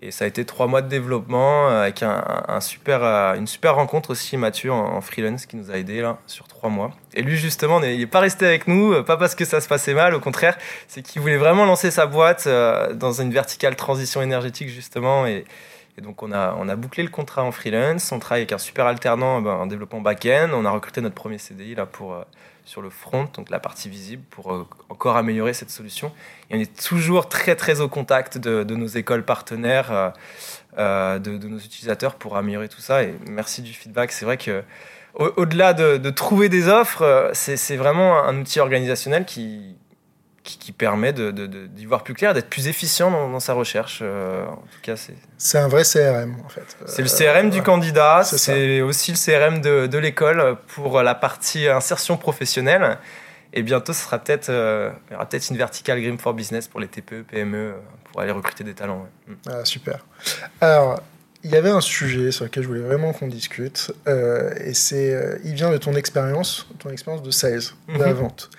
[0.03, 4.37] Et ça a été trois mois de développement euh, avec euh, une super rencontre aussi,
[4.37, 6.91] Mathieu, en, freelance, qui nous a aidé là, sur trois mois.
[7.15, 9.69] Et lui, justement, il n'est pas resté avec nous, euh, pas parce que ça se
[9.69, 14.21] passait mal, au contraire, c'est qu'il voulait vraiment lancer sa boîte dans une verticale transition
[14.21, 15.27] énergétique, justement.
[15.27, 15.45] Et,
[16.03, 18.11] donc, on a, on a bouclé le contrat en freelance.
[18.13, 20.51] On travaille avec un super alternant en développement back-end.
[20.53, 22.17] On a recruté notre premier CDI là, pour,
[22.65, 26.13] sur le front, donc la partie visible, pour euh, encore améliorer cette solution.
[26.51, 30.11] Et on est toujours très très au contact de, nos écoles partenaires, euh,
[30.79, 33.03] euh, de, nos utilisateurs pour améliorer tout ça.
[33.03, 34.13] Et merci du feedback.
[34.13, 34.63] C'est vrai que
[35.17, 39.77] au-delà de, trouver des offres, c'est vraiment un outil organisationnel qui,
[40.45, 44.01] qui, permet d'y de, voir plus clair, d'être plus efficient dans, sa recherche.
[44.03, 45.17] Euh, en tout cas, c'est.
[45.39, 46.77] C'est un vrai CRM en fait.
[46.87, 52.17] C'est le CRM du candidat, c'est aussi le CRM de, l'école pour la partie insertion
[52.17, 52.99] professionnelle.
[53.57, 56.67] Et bientôt, ce sera peut-être, euh, il y aura peut-être une verticale Grim for Business
[56.67, 57.73] pour les TPE, PME, euh,
[58.05, 59.07] pour aller recruter des talents.
[59.29, 59.33] Mm.
[59.49, 60.05] Ah, super.
[60.61, 61.01] Alors,
[61.45, 65.55] il y avait un sujet sur lequel je voulais vraiment qu'on discute, et c'est, il
[65.55, 68.15] vient de ton expérience, ton expérience de sales, de la mhm.
[68.15, 68.51] vente.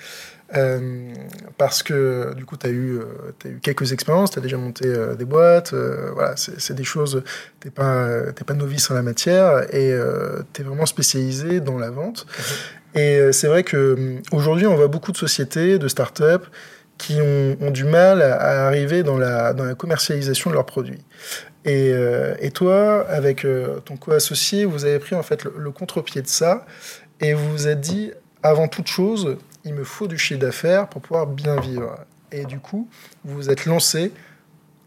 [0.54, 1.14] Euh,
[1.58, 4.58] parce que du coup, tu as, eu, euh, as eu quelques expériences, tu as déjà
[4.58, 7.24] monté euh, des boîtes, voilà, c'est des choses,
[7.60, 9.98] tu n'es pas, pas novice en la matière et
[10.54, 12.26] tu es vraiment spécialisé dans la vente.
[12.28, 13.02] Mhm.
[13.02, 16.46] Et c'est vrai qu'aujourd'hui, on voit beaucoup de sociétés, de startups
[16.98, 21.04] qui ont, ont, du mal à arriver dans la, dans la commercialisation de leurs produits.
[21.66, 21.92] Et,
[22.40, 23.46] et toi, avec
[23.84, 26.66] ton co-associé, vous avez pris en fait le, le contre-pied de ça
[27.20, 28.12] et vous vous êtes dit,
[28.44, 31.98] avant toute chose, il me faut du chiffre d'affaires pour pouvoir bien vivre.
[32.32, 32.88] Et du coup,
[33.24, 34.12] vous vous êtes lancé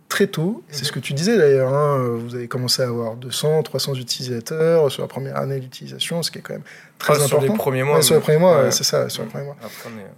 [0.08, 3.62] très tôt, c'est ce que tu disais d'ailleurs, hein, vous avez commencé à avoir 200,
[3.62, 6.62] 300 utilisateurs sur la première année d'utilisation, ce qui est quand même
[6.98, 7.28] très important.
[7.28, 8.00] Sur les premiers mois.
[8.00, 9.56] sur les premiers mois, c'est ça, sur les premiers mois.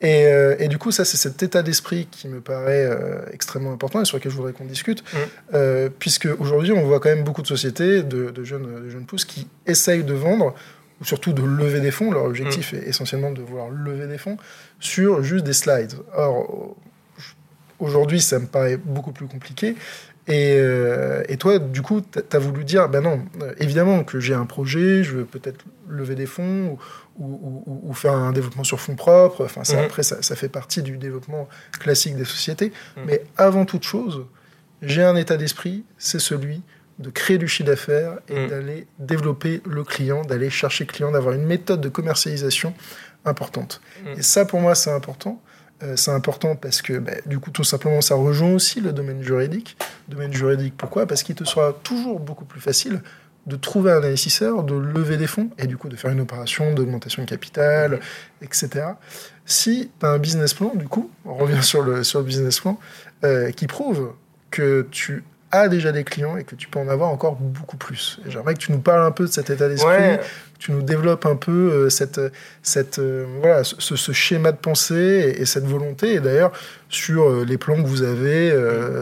[0.00, 3.72] Et, euh, et, du coup, ça, c'est cet état d'esprit qui me paraît euh, extrêmement
[3.72, 5.16] important et sur lequel je voudrais qu'on discute, mm.
[5.54, 9.06] euh, puisque aujourd'hui, on voit quand même beaucoup de sociétés, de, de, jeunes, de jeunes
[9.06, 10.54] pousses qui essayent de vendre
[11.00, 12.10] ou surtout de lever des fonds.
[12.10, 12.76] Leur objectif mm.
[12.76, 14.36] est essentiellement de vouloir lever des fonds
[14.78, 15.94] sur juste des slides.
[16.14, 16.76] Or,
[17.78, 19.76] aujourd'hui, ça me paraît beaucoup plus compliqué.
[20.28, 24.20] Et, euh, et, toi, du coup, tu as voulu dire, ben non, euh, évidemment que
[24.20, 26.78] j'ai un projet, je veux peut-être lever des fonds
[27.18, 29.44] ou, ou, faire un développement sur fonds propres.
[29.44, 29.84] Enfin, ça, mm.
[29.84, 31.48] après, ça, ça, fait partie du développement
[31.80, 32.72] classique des sociétés.
[32.96, 33.00] Mm.
[33.06, 34.24] Mais avant toute chose,
[34.82, 36.62] j'ai un état d'esprit, c'est celui
[37.00, 38.48] de créer du chiffre d'affaires et mm.
[38.48, 42.74] d'aller développer le client, d'aller chercher le client, d'avoir une méthode de commercialisation
[43.24, 43.80] importante.
[44.04, 44.18] Mm.
[44.18, 45.42] Et ça, pour moi, c'est important.
[45.82, 49.22] Euh, c'est important parce que, bah, du coup, tout simplement, ça rejoint aussi le domaine
[49.22, 49.76] juridique.
[50.08, 51.06] domaine juridique, pourquoi?
[51.06, 53.00] Parce qu'il te sera toujours beaucoup plus facile
[53.46, 56.74] de trouver un investisseur, de lever des fonds et du coup de faire une opération
[56.74, 58.44] d'augmentation de capital, mm.
[58.44, 58.68] etc.
[59.46, 62.60] Si tu as un business plan, du coup, on revient sur le, sur le business
[62.60, 62.78] plan,
[63.24, 64.12] euh, qui prouve
[64.50, 68.20] que tu as déjà des clients et que tu peux en avoir encore beaucoup plus.
[68.26, 70.18] J'aimerais que tu nous parles un peu de cet état d'esprit,
[70.60, 72.20] tu nous développes un peu euh, cette,
[72.62, 76.14] cette, euh, voilà, ce, schéma de pensée et, cette volonté.
[76.14, 76.52] Et d'ailleurs,
[76.90, 78.52] sur euh, les plans que vous avez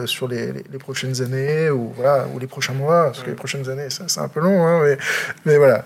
[0.05, 3.69] sur les, les, prochaines années ou, voilà, ou les prochains mois, parce que les prochaines
[3.69, 4.97] années, c'est un peu long, hein, mais,
[5.45, 5.83] mais, voilà.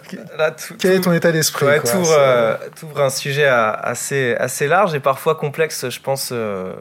[0.78, 5.36] Quel est ton état d'esprit ouais, Tu ouvres un sujet assez, assez large et parfois
[5.36, 6.32] complexe, je pense,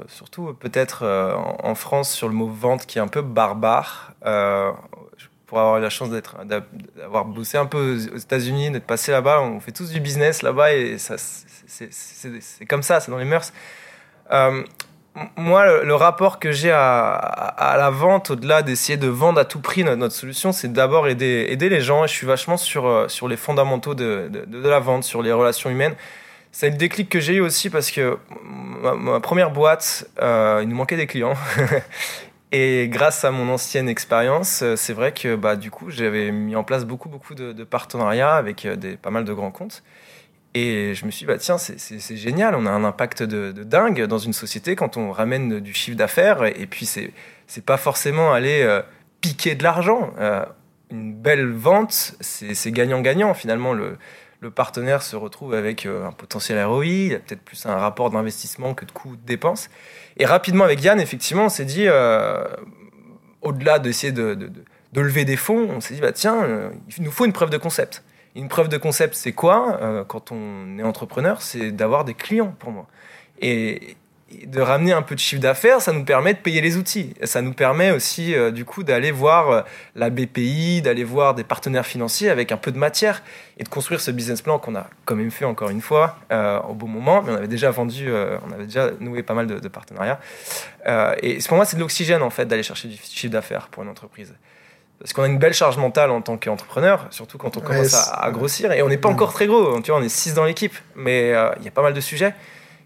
[0.09, 3.72] surtout peut-être en, en, France, sur le mot vente qui est un peu barbare
[5.53, 6.37] pour avoir eu la chance d'être,
[6.97, 9.43] d'avoir bossé un peu aux États-Unis, d'être passé là-bas.
[9.43, 13.53] On fait tous du business là-bas et c'est, comme ça, c'est dans les mœurs.
[14.33, 14.63] Euh,
[15.37, 19.85] moi, le, rapport que j'ai à, la vente, au-delà d'essayer de vendre à tout prix
[19.85, 22.05] notre, solution, c'est d'abord aider, les gens.
[22.05, 25.33] Et je suis vachement sur, euh, sur les fondamentaux de, de, la vente, sur les
[25.33, 25.95] relations humaines.
[26.51, 30.77] C'est le déclic que j'ai eu aussi parce que ma, première boîte, euh, il nous
[30.77, 31.35] manquait des clients.
[32.55, 36.55] Et grâce à mon ancienne expérience, euh, c'est vrai que bah, du coup, j'avais mis
[36.55, 39.83] en place beaucoup, beaucoup de, partenariats avec euh, des, pas mal de grands comptes.
[40.53, 44.03] Et je me suis dit, bah, tiens, c'est génial, on a un impact de, dingue
[44.05, 46.45] dans une société quand on ramène du chiffre d'affaires.
[46.45, 47.12] Et, puis, c'est
[47.47, 48.83] c'est pas forcément aller euh,
[49.23, 50.12] piquer de l'argent.
[50.91, 53.33] une belle vente, c'est gagnant-gagnant.
[53.33, 53.97] Finalement, le,
[54.43, 58.75] le, partenaire se retrouve avec un potentiel ROI, il a peut-être plus un rapport d'investissement
[58.75, 59.71] que de coûts-dépenses.
[60.17, 62.45] Et rapidement, avec Yann, effectivement, on s'est dit, euh,
[63.41, 67.11] au-delà d'essayer de, de, lever des fonds, on s'est dit, bah, tiens, euh, il nous
[67.11, 68.05] faut une preuve de concept.
[68.35, 69.79] Une preuve de concept, c'est quoi?
[69.83, 72.87] Euh, Quand on est entrepreneur, c'est d'avoir des clients pour moi.
[73.41, 73.97] Et,
[74.47, 77.14] de ramener un peu de chiffre d'affaires, ça nous permet de payer les outils.
[77.25, 79.62] Ça nous permet aussi, euh, du coup, d'aller voir euh,
[79.95, 83.23] la BPI, d'aller voir des partenaires financiers avec un peu de matière
[83.59, 86.61] et de construire ce business plan qu'on a quand même fait encore une fois euh,
[86.61, 87.23] au bon moment.
[87.23, 90.21] Mais on avait déjà vendu, on avait déjà noué pas mal de, partenariats.
[91.23, 93.88] et pour moi, c'est de l'oxygène, en fait, d'aller chercher du chiffre d'affaires pour une
[93.88, 94.35] entreprise.
[94.99, 98.31] Parce qu'on a une belle charge mentale en tant qu'entrepreneur, surtout quand on commence à,
[98.31, 98.71] grossir.
[98.73, 99.81] Et on n'est pas encore très gros.
[99.81, 102.35] Tu vois, on est 6 dans l'équipe, mais il y a pas mal de sujets.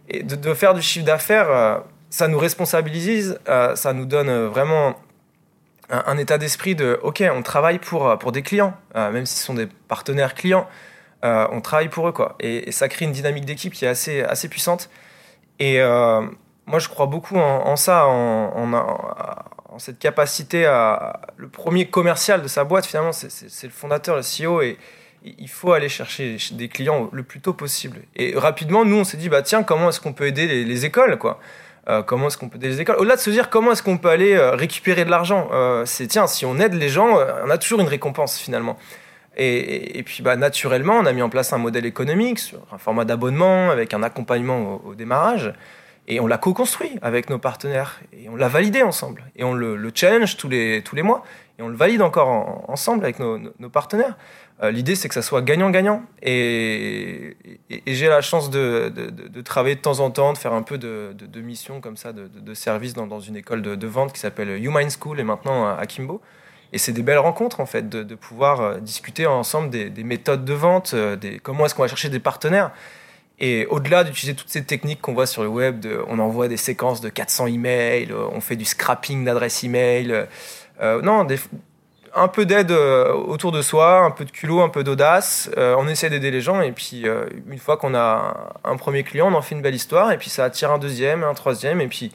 [0.09, 1.79] Et de, faire du chiffre d'affaires, euh,
[2.11, 4.97] ça nous responsabilise, euh, ça nous donne euh, vraiment
[5.91, 9.55] un, état d'esprit de OK, on travaille pour, pour des clients, même si ce sont
[9.55, 10.67] des partenaires clients,
[11.23, 12.13] on travaille pour eux.
[12.13, 12.35] Quoi.
[12.41, 14.91] Et, ça crée une dynamique d'équipe qui est assez, assez puissante.
[15.61, 15.79] Et
[16.67, 21.21] moi, je crois beaucoup en, ça, en, en, cette capacité à.
[21.37, 24.63] Le premier commercial de sa boîte, finalement, c'est le fondateur, le CEO.
[24.63, 24.79] Et,
[25.39, 27.99] il faut aller chercher des clients le plus tôt possible.
[28.15, 31.19] Et rapidement, nous, on s'est dit, bah tiens, comment est-ce qu'on peut aider les, écoles,
[31.19, 31.41] quoi?
[31.89, 32.97] Euh, comment est-ce qu'on peut aider les écoles?
[32.99, 36.07] Au-delà de se dire comment est-ce qu'on peut aller euh, récupérer de l'argent, euh, c'est
[36.07, 38.79] tiens, si on aide les gens, on a toujours une récompense finalement.
[39.39, 43.05] Et, puis bah, naturellement, on a mis en place un modèle économique sur un format
[43.05, 45.53] d'abonnement avec un accompagnement au, démarrage.
[46.09, 48.01] Et on l'a co-construit avec nos partenaires.
[48.15, 49.25] Et on l'a validé ensemble.
[49.37, 51.23] Et on le, challenge tous les, tous les mois.
[51.59, 54.17] Et on le valide encore ensemble avec nos partenaires.
[54.63, 56.03] Euh, l'idée, c'est que ça soit gagnant-gagnant.
[56.23, 57.37] Et,
[57.87, 58.93] j'ai la chance de,
[59.45, 62.95] travailler de temps en temps, de faire un peu de, missions comme ça, de, service
[62.95, 66.21] dans, une école de, vente qui s'appelle Human School et maintenant à Kimbo.
[66.73, 70.55] Et c'est des belles rencontres, en fait, de, pouvoir euh, discuter ensemble des, méthodes de
[70.55, 72.73] vente, euh, des, comment est-ce qu'on va chercher des partenaires.
[73.39, 77.03] Et au-delà d'utiliser toutes ces techniques qu'on voit sur le web, on envoie des séquences
[77.03, 80.27] de 400 emails, on fait du scrapping d'adresses email.
[80.81, 81.39] non, des,
[82.17, 85.51] un peu d'aide euh, autour de soi, un peu de culot, un peu d'audace.
[85.59, 89.05] Euh, on essaie d'aider les gens et puis euh, une fois qu'on a un, premier
[89.05, 91.81] client, on en fait une belle histoire et puis ça attire un deuxième, un troisième
[91.81, 92.13] et puis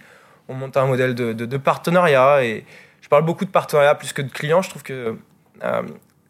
[0.50, 2.44] on monte un modèle de, partenariat.
[2.44, 2.66] Et
[3.02, 4.62] je parle beaucoup de partenariat plus que de client.
[4.64, 5.16] Je trouve que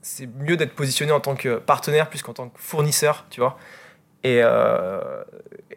[0.01, 3.57] c'est mieux d'être positionné en tant que partenaire plus qu'en tant que fournisseur, tu vois.
[4.23, 4.41] Et,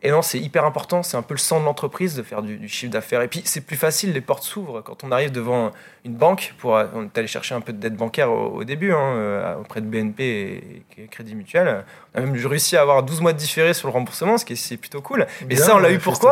[0.03, 2.69] et non, c'est hyper important, c'est un peu le sang de l'entreprise de faire du,
[2.69, 3.23] chiffre d'affaires.
[3.23, 5.71] Et puis c'est plus facile, les portes s'ouvrent quand on arrive devant
[6.05, 9.17] une banque pour on est allé chercher un peu de dette bancaire au, début hein,
[9.17, 11.85] euh, auprès de BNP et, Crédit Mutuel.
[12.15, 14.53] On a même réussi à avoir 12 mois de différé sur le remboursement, ce qui
[14.53, 15.27] est, plutôt cool.
[15.49, 16.31] Mais ça, on l'a eu pourquoi?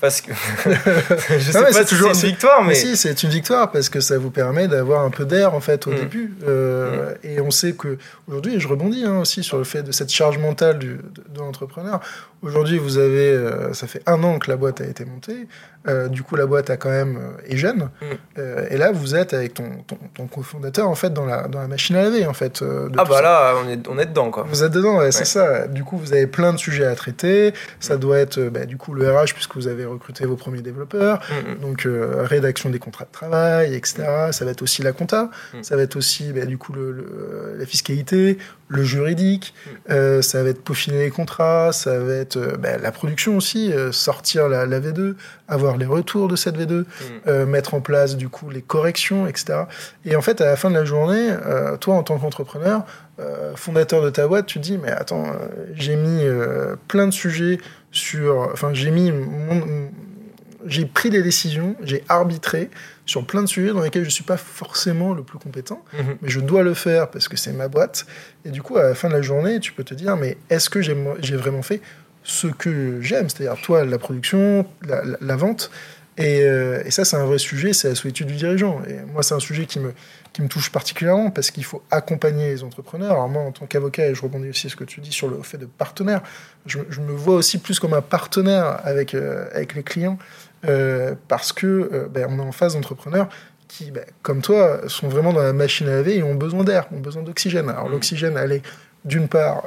[0.00, 0.32] Parce que
[0.64, 4.00] je sais pas si toujours c'est une victoire, mais, si c'est une victoire parce que
[4.00, 5.94] ça vous permet d'avoir un peu d'air en fait au mm.
[5.94, 6.34] début.
[6.42, 7.16] Euh, mm.
[7.28, 10.10] Et on sait que aujourd'hui, et je rebondis hein, aussi sur le fait de cette
[10.10, 12.00] charge mentale du, de l'entrepreneur.
[12.42, 15.46] Aujourd'hui, vous avez, euh, ça fait un an que la boîte a été montée.
[15.86, 17.88] Euh, du coup, la boîte a quand même est jeune.
[18.00, 18.40] Mm.
[18.70, 19.64] et là, vous êtes avec ton,
[20.14, 22.64] ton, cofondateur en fait dans la, dans la machine à laver en fait.
[22.96, 24.44] ah bah là, on est, on est dedans quoi.
[24.48, 25.66] Vous êtes dedans, c'est ça.
[25.68, 27.52] Du coup, vous avez plein de sujets à traiter.
[27.80, 31.20] Ça doit être bah, du coup le RH puisque vous avez recruté vos premiers développeurs.
[31.60, 34.04] Donc rédaction des contrats de travail, etc.
[34.30, 35.30] Ça va être aussi la compta.
[35.62, 39.54] Ça va être aussi bah, du coup le, la fiscalité, le juridique.
[39.88, 41.72] ça va être peaufiner les contrats.
[41.72, 45.14] Ça va être euh, bah, la production aussi, euh, sortir la, V2,
[45.48, 46.84] avoir les retours de cette V2, mm.
[47.26, 49.64] euh, mettre en place du coup les corrections, etc.
[50.04, 51.30] Et en fait, à la fin de la journée,
[51.80, 52.84] toi en tant qu'entrepreneur,
[53.54, 55.26] fondateur de ta boîte, tu te dis mais attends,
[55.74, 56.24] j'ai mis
[56.88, 57.58] plein de sujets
[57.92, 59.12] sur, enfin j'ai mis
[60.66, 62.70] j'ai pris des décisions, j'ai arbitré
[63.06, 66.16] sur plein de sujets dans lesquels je ne suis pas forcément le plus compétent, mm-hmm.
[66.22, 68.06] mais je dois le faire parce que c'est ma boîte.
[68.44, 70.70] Et du coup, à la fin de la journée, tu peux te dire, mais est-ce
[70.70, 71.80] que j'ai vraiment fait
[72.22, 75.70] ce que j'aime, c'est-à-dire toi, la production, la, vente.
[76.20, 78.80] Euh, et, ça, c'est un vrai sujet, c'est la solitude du dirigeant.
[78.88, 79.92] Et moi, c'est un sujet qui me,
[80.32, 83.12] qui me touche particulièrement parce qu'il faut accompagner les entrepreneurs.
[83.12, 85.28] Alors moi, en tant qu'avocat, et je rebondis aussi à ce que tu dis sur
[85.28, 86.22] le fait de partenaire,
[86.66, 90.18] je, me vois aussi plus comme un partenaire avec, euh, avec les clients
[90.64, 93.28] euh, parce que ben, on est en face d'entrepreneurs
[93.66, 96.86] qui, ben, comme toi, sont vraiment dans la machine à laver et ont besoin d'air,
[96.92, 97.70] ont besoin d'oxygène.
[97.70, 97.92] Alors mmh.
[97.92, 98.62] l'oxygène, elle est
[99.04, 99.64] d'une part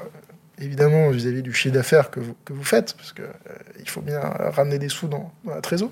[0.62, 4.02] évidemment vis-à-vis du chiffre d'affaires que vous, que vous faites, parce qu'il euh, il faut
[4.02, 5.92] bien ramener des sous dans, la trésor,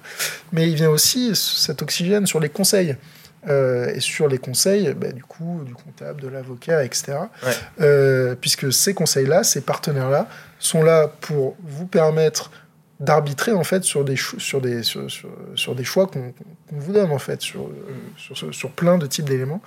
[0.51, 2.95] mais il vient aussi cet oxygène sur les conseils.
[3.49, 7.17] Euh, et sur les conseils, bah, du coup, du comptable, de l'avocat, etc.
[7.81, 12.51] Euh, puisque ces conseils-là, ces partenaires-là, sont là pour vous permettre
[13.03, 15.07] d'arbitrer en fait sur des sur des sur,
[15.55, 16.33] sur, des choix qu'on
[16.71, 17.69] vous donne en fait sur,
[18.17, 19.61] sur, sur plein de types d'éléments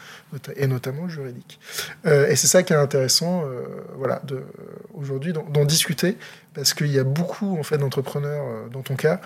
[0.56, 1.60] et notamment juridiques
[2.06, 3.62] euh, et c'est ça qui est intéressant euh,
[3.96, 4.42] voilà de
[4.94, 6.16] aujourd'hui d'en discuter
[6.54, 9.20] parce qu'il y a beaucoup en fait d'entrepreneurs euh, dans ton cas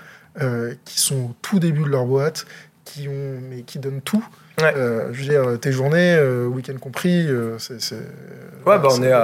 [0.84, 2.46] qui sont au tout début de leur boîte
[2.84, 4.24] qui ont mais qui donnent tout
[4.58, 7.94] je veux dire, tes journées, week-end compris, c'est.
[8.66, 9.14] Ouais, bah on, est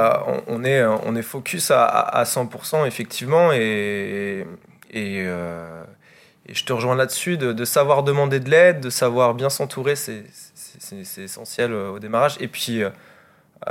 [0.46, 3.52] on, est, on est focus à, à 100%, effectivement.
[3.52, 4.46] Et,
[4.94, 5.84] euh,
[6.46, 10.24] et, je te rejoins là-dessus, de, savoir demander de l'aide, de savoir bien s'entourer, c'est
[11.18, 12.36] essentiel euh, au démarrage.
[12.40, 12.90] Et puis, euh,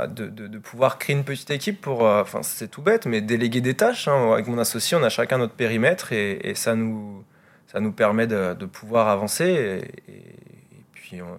[0.06, 4.08] de, pouvoir créer une petite équipe pour, enfin c'est tout bête, mais déléguer des tâches.
[4.08, 4.32] Hein.
[4.32, 7.24] Avec mon associé, on a chacun notre périmètre et, ça, nous,
[7.66, 9.82] ça nous permet de, pouvoir avancer.
[10.08, 11.38] Et puis, on,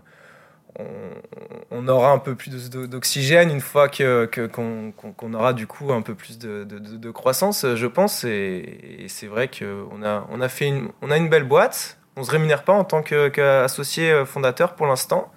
[1.88, 6.38] aura un peu plus d'oxygène une fois que qu'on aura du coup un peu plus
[6.38, 8.24] de, croissance, je pense.
[8.24, 11.98] Et, c'est vrai qu'on a on a fait une on a une belle boîte.
[12.16, 15.32] On se rémunère pas en tant qu'associé fondateur pour l'instant.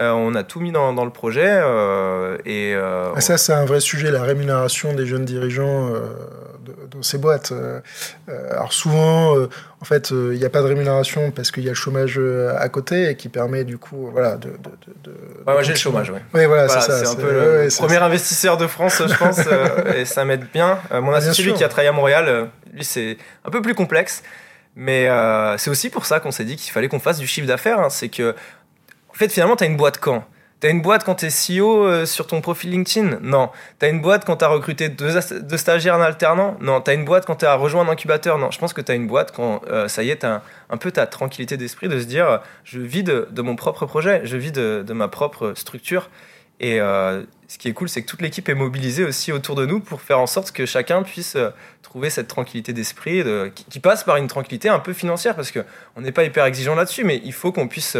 [0.00, 1.46] Euh, on a tout mis dans, le projet.
[1.46, 5.92] Euh, et, euh, ah, ça, c'est un vrai sujet, la rémunération des jeunes dirigeants
[6.90, 7.52] dans ces boîtes.
[8.50, 11.76] alors souvent, en fait, il n'y a pas de rémunération parce qu'il y a le
[11.76, 12.20] chômage
[12.58, 14.50] à côté et qui permet du coup, voilà, de.
[15.46, 16.18] moi j'ai le chômage, oui.
[16.34, 17.04] Oui, voilà, c'est ça.
[17.04, 19.40] C'est un peu le premier investisseur de France, je pense,
[19.96, 20.78] et ça m'aide bien.
[20.92, 24.22] mon ah, associé, lui, qui a travaillé à Montréal, lui, c'est un peu plus complexe.
[24.76, 25.08] Mais
[25.58, 27.78] c'est aussi pour ça qu'on s'est dit qu'il fallait qu'on fasse du chiffre d'affaires.
[27.78, 27.90] Hein.
[27.90, 28.34] C'est que
[29.14, 30.24] en fait, finalement, tu as une boîte quand?
[30.58, 33.18] T'as une boîte quand t'es CEO euh, sur ton profil LinkedIn?
[33.20, 33.50] Non.
[33.78, 35.20] T'as une boîte quand t'as recruté deux,
[35.56, 36.56] stagiaires en alternant?
[36.60, 36.80] Non.
[36.80, 38.38] T'as une boîte quand t'as rejoint un incubateur?
[38.38, 38.50] Non.
[38.50, 41.06] Je pense que t'as une boîte quand, euh, ça y est, t'as un, peu ta
[41.06, 45.06] tranquillité d'esprit de se dire, je vis de, mon propre projet, je vis de, ma
[45.06, 46.10] propre structure.
[46.58, 49.66] Et euh, ce qui est cool, c'est que toute l'équipe est mobilisée aussi autour de
[49.66, 51.36] nous pour faire en sorte que chacun puisse
[51.82, 53.22] trouver cette tranquillité d'esprit,
[53.54, 57.04] qui, passe par une tranquillité un peu financière, parce qu'on n'est pas hyper exigeant là-dessus,
[57.04, 57.96] mais il faut qu'on puisse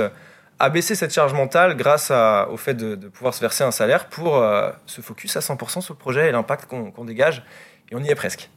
[0.59, 2.11] abaisser cette charge mentale grâce
[2.51, 5.95] au fait de, pouvoir se verser un salaire pour euh, se focus à 100% sur
[5.95, 7.45] le projet et l'impact qu'on dégage.
[7.91, 8.51] Et on y est presque.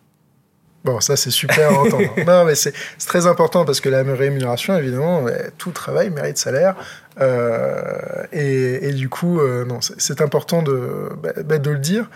[0.84, 2.10] Bon, ça c'est super à entendre.
[2.26, 2.74] non, mais c'est
[3.06, 5.26] très important parce que la rémunération, évidemment,
[5.58, 6.76] tout travail mérite salaire.
[7.20, 12.10] Euh, et, du coup, euh, non, c'est important de, bah, bah, de le dire.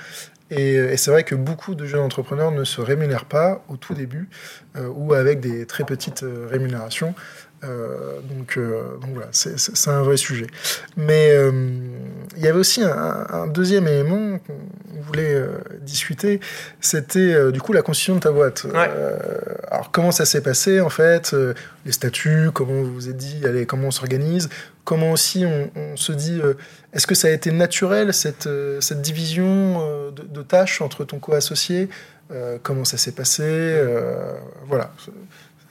[0.51, 4.29] Et, c'est vrai que beaucoup de jeunes entrepreneurs ne se rémunèrent pas au tout début
[4.77, 7.15] ou avec des très petites rémunérations.
[7.63, 10.47] Donc, donc, voilà, c'est un vrai sujet.
[10.97, 11.35] Mais
[12.35, 15.43] il y avait aussi un, deuxième élément qu'on voulait
[15.81, 16.39] discuter,
[16.79, 18.65] c'était du coup la constitution de ta boîte.
[19.69, 21.35] alors comment ça s'est passé en fait,
[21.85, 24.49] les statuts, comment vous vous êtes dit, allez, comment on s'organise,
[24.83, 26.41] comment aussi on, se dit,
[26.93, 28.49] est-ce que ça a été naturel cette,
[28.79, 31.89] cette division de, de, tâches entre ton co-associé?
[32.31, 33.43] Euh, comment ça s'est passé?
[33.45, 34.33] Euh,
[34.67, 34.91] voilà.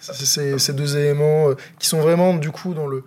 [0.01, 3.05] Ces deux éléments euh, qui sont vraiment du coup dans le,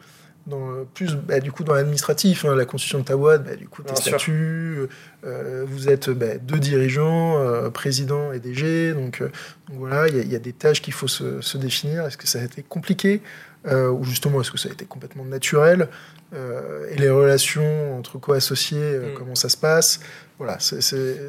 [0.48, 3.68] dans plus bah, du coup dans l'administratif, hein, la constitution de ta boîte, bah, du
[3.68, 4.88] coup tes statuts,
[5.24, 7.40] vous êtes bah, deux dirigeants,
[7.72, 9.24] président et DG, donc,
[9.72, 12.06] voilà, il y, a des tâches qu'il faut se, se définir.
[12.06, 13.22] Est-ce que ça a été compliqué
[13.66, 15.88] ou justement est-ce que ça a été complètement naturel
[16.34, 19.14] et les relations entre co-associés, mm.
[19.18, 20.00] comment ça se passe?
[20.38, 20.80] Voilà, c'est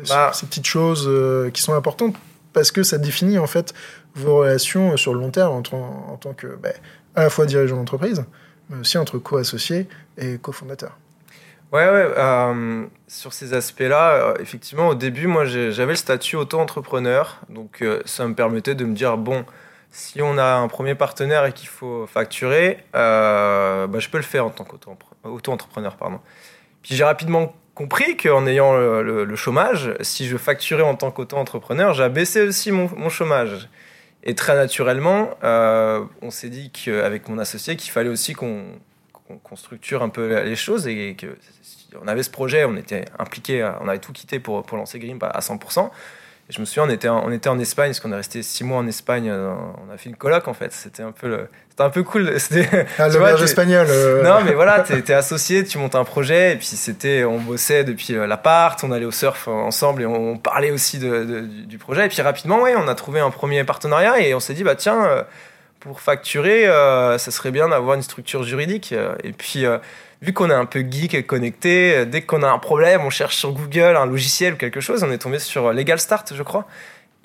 [0.09, 0.33] bah.
[0.35, 2.17] ces petites choses euh, qui sont importantes
[2.55, 3.75] parce que ça définit en fait
[4.15, 5.63] vos relations sur le long terme en,
[6.17, 6.71] tant que bah,
[7.15, 8.25] à la fois dirigeant d'entreprise,
[8.71, 10.97] mais aussi entre co-associés et cofondateurs.
[11.73, 12.09] Ouais, ouais.
[12.17, 18.27] Euh, sur ces aspects-là, euh, effectivement, au début, moi, j'avais le statut auto-entrepreneur, donc ça
[18.27, 19.45] me permettait de me dire bon,
[19.91, 24.47] si on a un premier partenaire et qu'il faut facturer, bah, je peux le faire
[24.47, 26.21] en tant qu'auto-entrepreneur, pardon.
[26.83, 32.09] Puis j'ai rapidement compris qu'en ayant le, chômage, si je facturais en tant qu'auto-entrepreneur, j'ai
[32.09, 33.69] baissé aussi mon, chômage.
[34.23, 38.65] Et très naturellement, euh, on s'est dit qu'avec mon associé qu'il fallait aussi qu'on
[39.57, 41.37] structure un peu les choses et que
[42.03, 45.41] on avait ce projet, on était impliqué, on avait tout quitté pour, lancer Grimp à
[45.41, 45.91] 100%
[46.51, 48.65] je me souviens, on était, en, on était en Espagne, parce qu'on est resté six
[48.65, 49.29] mois en Espagne.
[49.31, 49.55] Euh,
[49.87, 50.73] on a fait une coloc, en fait.
[50.73, 52.37] C'était un peu, le, c'était un peu cool.
[52.99, 53.89] Ah, l'auberge espagnole.
[53.91, 54.23] Euh.
[54.23, 57.83] Non, mais voilà, t'es, es associé, tu montes un projet, et puis c'était, on bossait
[57.83, 62.07] depuis euh, l'appart, on allait au surf ensemble, et on, parlait aussi de, du projet.
[62.07, 64.77] Et puis rapidement, ouais, on a trouvé un premier partenariat, et on s'est dit, bah
[64.77, 65.25] tiens,
[65.81, 66.67] pour facturer,
[67.19, 68.95] ça serait bien d'avoir une structure juridique.
[69.25, 69.67] Et puis
[70.25, 73.11] vu qu'on est un peu geek et connecté, euh, dès qu'on a un problème, on
[73.11, 75.05] cherche sur Google un logiciel ou quelque chose.
[75.05, 76.67] On est tombé sur Legal Start, je crois.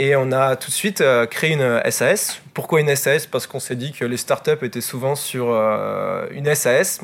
[0.01, 2.41] Et on a tout de suite euh, créé une SAS.
[2.53, 6.55] Pourquoi une SAS Parce qu'on s'est dit que les startups étaient souvent sur euh, une
[6.55, 7.01] SAS.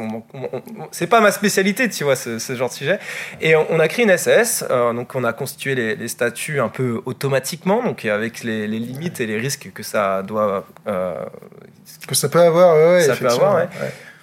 [0.92, 3.00] c'est pas ma spécialité, tu vois, ce, genre de sujet.
[3.42, 4.66] Et on, a créé une SAS.
[4.70, 9.38] donc on a constitué les, statuts un peu automatiquement, donc avec les, limites et les
[9.38, 10.66] risques que ça doit.
[10.86, 13.68] que ça peut avoir, ouais, ça peut avoir, ouais.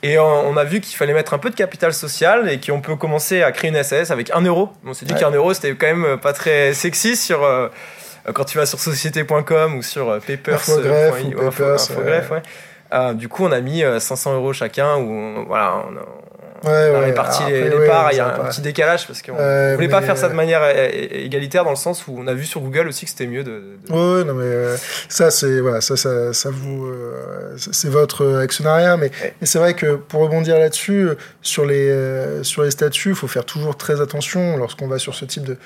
[0.03, 2.97] Et on a vu qu'il fallait mettre un peu de capital social et qu'on peut
[2.97, 4.70] commencer à créer une SAS avec un euro.
[4.85, 7.68] On s'est dit qu'un euro, c'était quand même pas très sexy sur, euh,
[8.33, 10.61] quand tu vas sur société.com ou sur papers.
[13.14, 15.95] du coup, on a mis 500 euros chacun où voilà, on,
[16.64, 18.12] on a réparti les, parts.
[18.12, 20.62] il y a un petit décalage parce qu'on ne voulait pas faire ça de manière
[20.93, 23.62] égalitaire dans le sens où on a vu sur Google aussi que c'était mieux de.
[23.89, 24.77] Oui, non, mais euh,
[25.09, 29.11] ça, c'est voilà, ça, ça, ça vous, euh, c'est votre actionnariat, mais,
[29.43, 31.09] c'est vrai que pour rebondir là-dessus,
[31.43, 35.14] sur les euh, sur les statuts, il faut faire toujours très attention lorsqu'on va sur
[35.14, 35.57] ce type de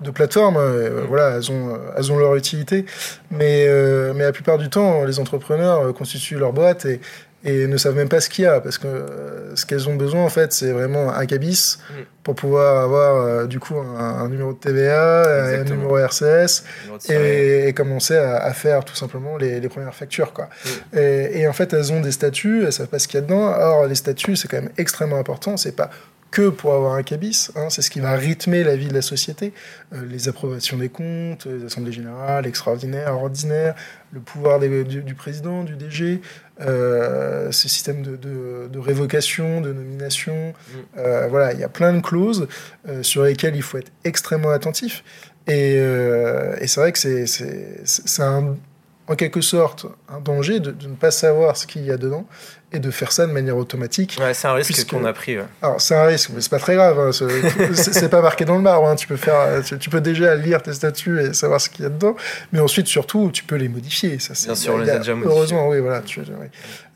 [0.00, 1.06] de, plateformes, hein, mm.
[1.08, 2.86] voilà, elles ont, elles ont leur utilité,
[3.30, 3.68] mais,
[4.14, 7.00] mais la plupart du temps, les entrepreneurs constituent leur boîte et,
[7.46, 9.94] et ne savent même pas ce qu'il y a parce que euh, ce qu'elles ont
[9.94, 11.94] besoin en fait c'est vraiment un cabis mm.
[12.24, 16.64] pour pouvoir avoir euh, du coup un, numéro de TVA, un numéro RCS
[17.08, 20.48] et, commencer à, faire tout simplement les, premières factures quoi.
[20.92, 20.98] Mm.
[20.98, 23.48] Et, en fait elles ont des statuts, elles savent pas ce qu'il y a dedans.
[23.48, 25.90] Alors les statuts c'est quand même extrêmement important, c'est pas
[26.30, 27.50] que pour avoir un cabis.
[27.54, 29.52] Hein, c'est ce qui va rythmer la vie de la société.
[29.92, 33.74] Euh, les approbations des comptes, les assemblées générales, extraordinaires, ordinaires,
[34.12, 36.20] le pouvoir du, président, du DG,
[36.60, 40.48] euh, ces systèmes de, révocation, de nomination.
[40.48, 40.74] Mm.
[40.98, 42.48] Euh, voilà, il y a plein de clauses
[42.88, 45.04] euh, sur lesquelles il faut être extrêmement attentif.
[45.48, 51.12] Et, et c'est vrai que c'est en quelque sorte un danger de, de, ne pas
[51.12, 52.26] savoir ce qu'il y a dedans
[52.72, 54.18] et de faire ça de manière automatique.
[54.20, 55.36] Ouais, c'est un risque qu'on a pris.
[55.62, 56.98] Alors, c'est un risque, mais c'est pas très grave.
[56.98, 57.10] Hein,
[57.74, 58.88] c'est pas marqué dans le marbre.
[58.88, 58.96] Hein.
[58.96, 61.90] Tu, peux faire, tu, peux déjà lire tes statuts et savoir ce qu'il y a
[61.90, 62.16] dedans.
[62.52, 64.18] Mais ensuite, surtout, tu peux les modifier.
[64.18, 65.36] Ça, Bien sûr, on les a déjà modifiés.
[65.36, 66.00] Heureusement, oui, voilà.
[66.00, 66.20] Tu,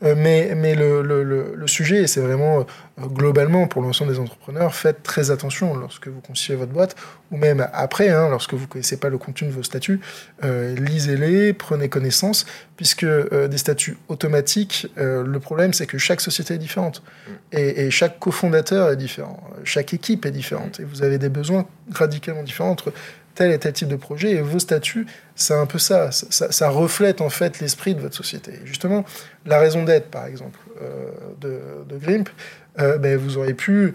[0.03, 1.23] euh, mais mais le, le,
[1.55, 6.21] le, sujet, c'est vraiment euh, globalement pour l'ensemble des entrepreneurs, faites très attention lorsque vous
[6.21, 6.95] constituez votre boîte
[7.29, 10.01] ou même après, hein, lorsque vous connaissez pas le contenu de vos statuts,
[10.43, 12.45] euh, lisez-les, prenez connaissance,
[12.77, 17.03] puisque des statuts automatiques, le problème c'est que chaque société est différente.
[17.51, 19.41] Et, chaque cofondateur est différent.
[19.63, 20.79] Chaque équipe est différente.
[20.79, 22.93] Et vous avez des besoins radicalement différents entre
[23.35, 24.31] tel et tel type de projet.
[24.31, 25.05] Et vos statuts,
[25.35, 26.11] c'est un peu ça.
[26.11, 28.53] Ça, reflète en fait l'esprit de votre société.
[28.65, 29.05] justement,
[29.45, 30.59] la raison d'être, par exemple.
[31.39, 32.29] de, de, Grimp,
[32.77, 33.93] ben, vous auriez pu,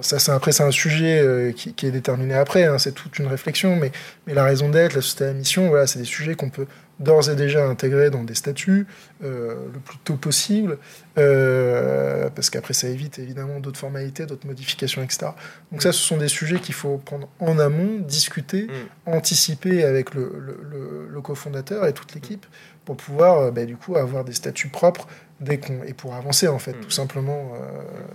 [0.00, 3.74] ça c'est après c'est un sujet qui, est déterminé après, hein, c'est toute une réflexion,
[3.74, 3.90] mais,
[4.26, 6.66] mais la raison d'être, la société à mission, voilà, c'est des sujets qu'on peut
[6.98, 8.86] d'ores et déjà intégrés dans des statuts
[9.22, 10.78] euh, le plus tôt possible,
[11.18, 15.28] euh, parce qu'après ça évite évidemment d'autres formalités, d'autres modifications, etc.
[15.72, 19.10] Donc ça, ce sont des sujets qu'il faut prendre en amont, discuter, mm.
[19.10, 22.46] anticiper avec le, le, le, cofondateur et toute l'équipe
[22.84, 25.06] pour pouvoir euh, bah, du coup avoir des statuts propres
[25.40, 26.80] dès qu'on et pour avancer en fait mm.
[26.80, 27.52] tout simplement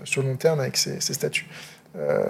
[0.06, 1.48] sur le long terme avec ces, ces statuts.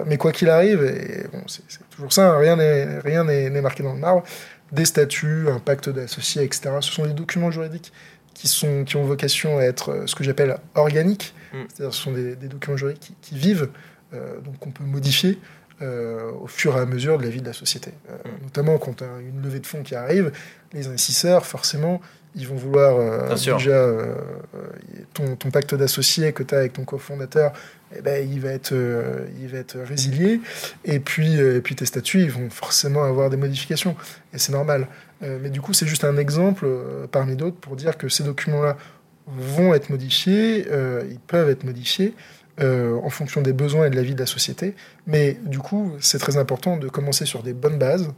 [0.06, 3.82] mais quoi qu'il arrive, et bon, c'est toujours ça, hein, rien n'est rien n'est marqué
[3.82, 4.24] dans le marbre
[4.72, 6.70] des statuts, un pacte d'associés, etc.
[6.80, 7.92] Ce sont des documents juridiques
[8.34, 11.58] qui, sont, qui ont vocation à être euh, ce que j'appelle organiques, mm.
[11.68, 13.68] c'est-à-dire ce sont des, documents juridiques qui, vivent,
[14.14, 15.38] euh, donc qu'on peut modifier
[15.82, 17.90] euh, au fur et à mesure de la vie de la société.
[17.90, 18.44] Mm.
[18.44, 20.32] Notamment quand une levée de fonds qui arrive,
[20.72, 22.00] les investisseurs, forcément,
[22.34, 23.90] ils vont vouloir déjà
[25.14, 27.52] ton, ton, pacte d'associés que tu as avec ton cofondateur,
[27.96, 30.40] eh ben, il, va être, euh, il va être résilié.
[30.84, 33.96] Et puis, euh, et puis tes statuts, ils vont forcément avoir des modifications.
[34.32, 34.88] Et c'est normal.
[35.22, 36.66] Euh, mais du coup, c'est juste un exemple
[37.10, 38.76] parmi d'autres pour dire que ces documents-là
[39.26, 40.66] vont être modifiés,
[41.08, 42.14] ils peuvent être modifiés.
[42.60, 44.74] En fonction des besoins et de la vie de la société.
[45.06, 48.08] Mais du coup, c'est très important de commencer sur des bonnes bases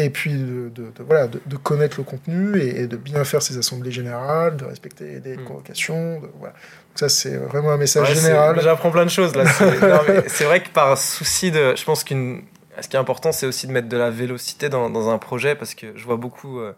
[0.00, 4.56] et puis de, voilà, de, connaître le contenu et, de bien faire ses assemblées générales,
[4.56, 5.44] de respecter des mm.
[5.44, 6.22] convocations.
[6.38, 6.54] voilà.
[6.54, 8.60] Donc ça, c'est vraiment un message général.
[8.60, 9.44] J'apprends plein de choses là.
[10.26, 11.74] C'est vrai que par souci de.
[11.76, 12.42] Je pense qu'une.
[12.80, 15.54] Ce qui est important, c'est aussi de mettre de la vélocité dans, dans, un projet
[15.54, 16.60] parce que je vois beaucoup.
[16.60, 16.72] Euh,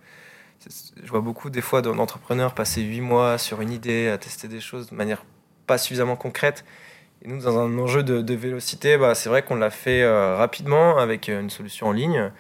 [1.03, 4.61] je vois beaucoup des fois d'entrepreneurs passer huit mois sur une idée, à tester des
[4.61, 5.25] choses de manière
[5.67, 6.65] pas suffisamment concrète.
[7.25, 10.37] Et nous, dans un enjeu de, de vélocité, bah, c'est vrai qu'on l'a fait euh,
[10.37, 12.31] rapidement avec une solution en ligne.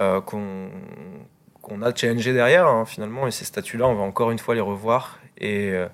[0.00, 3.26] Euh, qu'on a challengé derrière hein, finalement.
[3.26, 5.18] Et ces statuts-là, on va encore une fois les revoir.
[5.38, 5.88] Et, euh,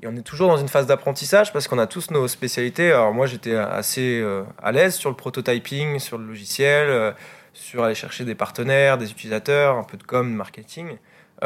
[0.00, 2.92] et on est toujours dans une phase d'apprentissage parce qu'on a tous nos spécialités.
[2.92, 7.14] Alors moi, j'étais assez euh, à l'aise sur le prototyping, sur le logiciel,
[7.52, 10.96] sur aller chercher des partenaires, des utilisateurs, un peu de com, de marketing.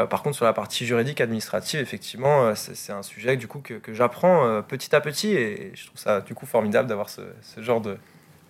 [0.09, 3.93] Par contre, sur la partie juridique, administrative, effectivement, c'est un sujet du coup que, que
[3.93, 5.33] j'apprends petit à petit.
[5.33, 7.97] Et je trouve ça du coup formidable d'avoir ce, ce, genre de,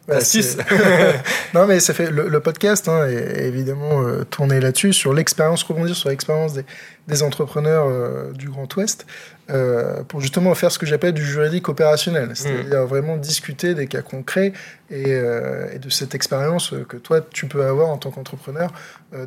[0.07, 0.17] bah,
[1.53, 5.95] non, mais ça fait le, podcast hein, est évidemment euh, tourné là-dessus, sur l'expérience, rebondir
[5.95, 6.65] sur l'expérience des,
[7.07, 9.05] des, entrepreneurs euh, du Grand Ouest,
[9.51, 12.35] euh, pour justement faire ce que j'appelle du juridique opérationnel, mm.
[12.35, 14.53] c'est-à-dire vraiment discuter des cas concrets
[14.89, 18.73] et, et de cette expérience que toi tu peux avoir en tant qu'entrepreneur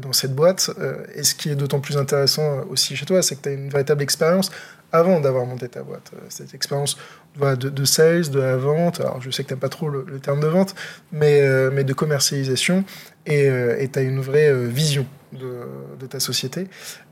[0.03, 0.71] dans cette boîte.
[1.15, 3.71] et ce qui est d'autant plus intéressant aussi chez toi, c'est que tu as une
[3.71, 4.51] véritable expérience
[4.95, 6.13] avant d'avoir monté ta boîte.
[6.29, 6.97] Cette expérience
[7.41, 10.21] de, de, sales, de la vente, alors je sais que tu n'aimes pas trop le,
[10.21, 10.77] terme de vente,
[11.11, 12.85] mais, euh, mais de commercialisation,
[13.27, 15.63] et euh, tu as une vraie euh, vision de,
[15.99, 16.69] de, ta société.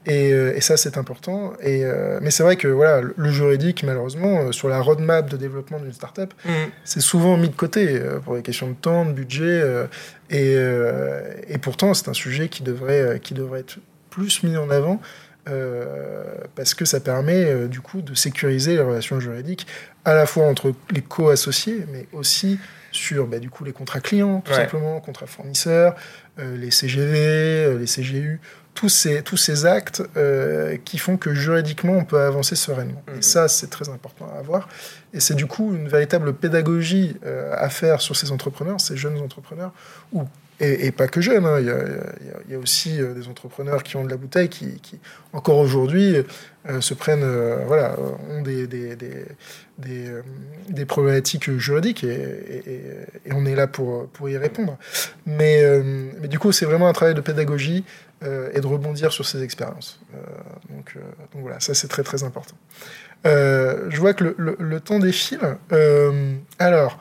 [0.07, 1.55] Et, et ça, c'est important.
[1.61, 1.85] Et,
[2.21, 6.33] mais c'est vrai que voilà, le juridique, malheureusement, sur la roadmap de développement d'une startup,
[6.45, 6.51] mm.
[6.85, 9.65] c'est souvent mis de côté pour des questions de temps, de budget.
[10.31, 10.55] et,
[11.49, 13.79] et pourtant, c'est un sujet qui devrait, qui devrait être
[14.11, 15.01] plus mis en avant.
[15.49, 16.23] Euh,
[16.55, 19.67] parce que ça permet euh, du coup de sécuriser les relations juridiques
[20.05, 22.61] à la fois entre les co-associés, mais aussi
[22.93, 25.95] sur bah, du coup les contrats clients, tout simplement, contrats fournisseurs,
[26.39, 28.41] euh, les CGV, les CGU,
[28.75, 30.03] tous ces, tous ces actes
[30.85, 33.03] qui font que juridiquement on peut avancer sereinement.
[33.15, 33.23] Et mmh.
[33.23, 34.69] ça, c'est très important à avoir.
[35.13, 37.17] Et c'est du coup une véritable pédagogie
[37.53, 39.73] à faire sur ces entrepreneurs, ces jeunes entrepreneurs,
[40.13, 40.25] où
[40.63, 41.45] et, pas que jeunes.
[41.45, 41.59] Hein.
[41.61, 44.79] Il, y a, aussi euh, des entrepreneurs qui ont de la bouteille qui,
[45.33, 46.17] encore aujourd'hui,
[46.69, 47.97] euh, se prennent, euh, voilà,
[48.31, 48.97] ont des, des,
[49.79, 52.71] des, problématiques juridiques et,
[53.33, 54.79] on est là pour, pour y répondre.
[55.27, 55.63] Mais,
[56.21, 57.85] mais du coup, c'est vraiment un travail de pédagogie
[58.55, 60.01] et de rebondir sur ces expériences.
[60.71, 60.97] donc,
[61.33, 62.57] donc, voilà, ça c'est très très important.
[63.25, 65.57] je vois que le, le temps défile.
[66.59, 66.99] alors,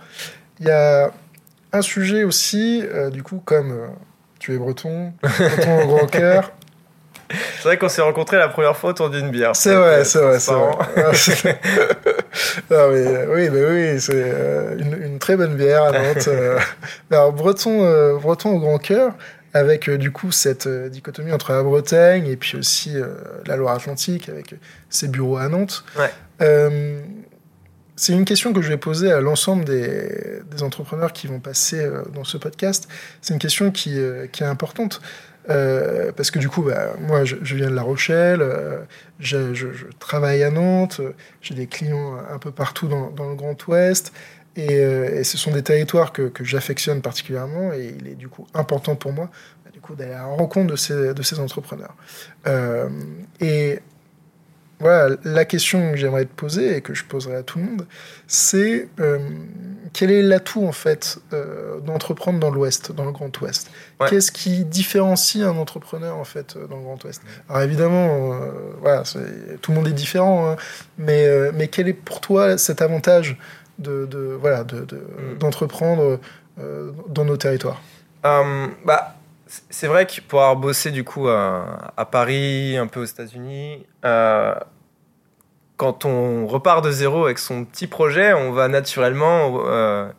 [0.59, 1.11] il y a
[1.73, 3.87] un sujet aussi, euh, du coup, comme euh,
[4.39, 6.51] tu es breton, breton au grand cœur.
[7.31, 9.55] C'est vrai qu'on s'est rencontrés la première fois autour d'une bière.
[9.55, 11.59] C'est vrai, c'est vrai, c'est vrai.
[12.69, 16.29] mais, oui, mais oui, c'est euh, une, très bonne bière à Nantes.
[17.11, 19.13] alors, breton, breton au grand cœur,
[19.53, 22.93] avec du coup cette dichotomie entre la Bretagne et puis aussi
[23.45, 24.55] la Loire-Atlantique, avec
[24.89, 25.83] ses bureaux à Nantes.
[25.97, 26.09] Ouais.
[28.01, 32.01] C'est une question que je vais poser à l'ensemble des, entrepreneurs qui vont passer euh,
[32.15, 32.87] dans ce podcast.
[33.21, 35.01] C'est une question qui, euh, est importante.
[35.51, 38.43] Euh, parce que du coup, bah, moi, je, viens de La Rochelle,
[39.19, 39.67] je,
[39.99, 40.99] travaille à Nantes,
[41.43, 44.13] j'ai des clients un peu partout dans, le Grand Ouest,
[44.55, 49.13] et, ce sont des territoires que, j'affectionne particulièrement, et il est du coup important pour
[49.13, 49.29] moi
[49.63, 51.95] bah, du coup, d'aller à la rencontre de ces, de ces entrepreneurs.
[53.39, 53.79] et
[54.81, 57.85] voilà, la question que j'aimerais te poser et que je poserai à tout le monde,
[58.25, 59.19] c'est euh,
[59.93, 63.69] quel est l'atout en fait euh, d'entreprendre dans l'Ouest, dans le Grand Ouest?
[64.09, 67.21] Qu'est-ce qui différencie un entrepreneur en fait dans le Grand Ouest?
[67.47, 68.39] Alors évidemment,
[68.81, 69.03] voilà,
[69.61, 70.55] tout le monde est différent, hein,
[70.97, 73.37] mais, mais quel est pour toi cet avantage
[73.81, 75.37] de, de voilà mm.
[75.39, 76.19] d'entreprendre
[76.57, 77.81] de, dans nos territoires
[78.23, 79.15] bah
[79.69, 84.55] c'est vrai que pour avoir bossé du coup à, Paris, un peu aux États-Unis, euh,
[85.77, 90.09] quand on repart de zéro avec son petit projet, on va naturellement euh,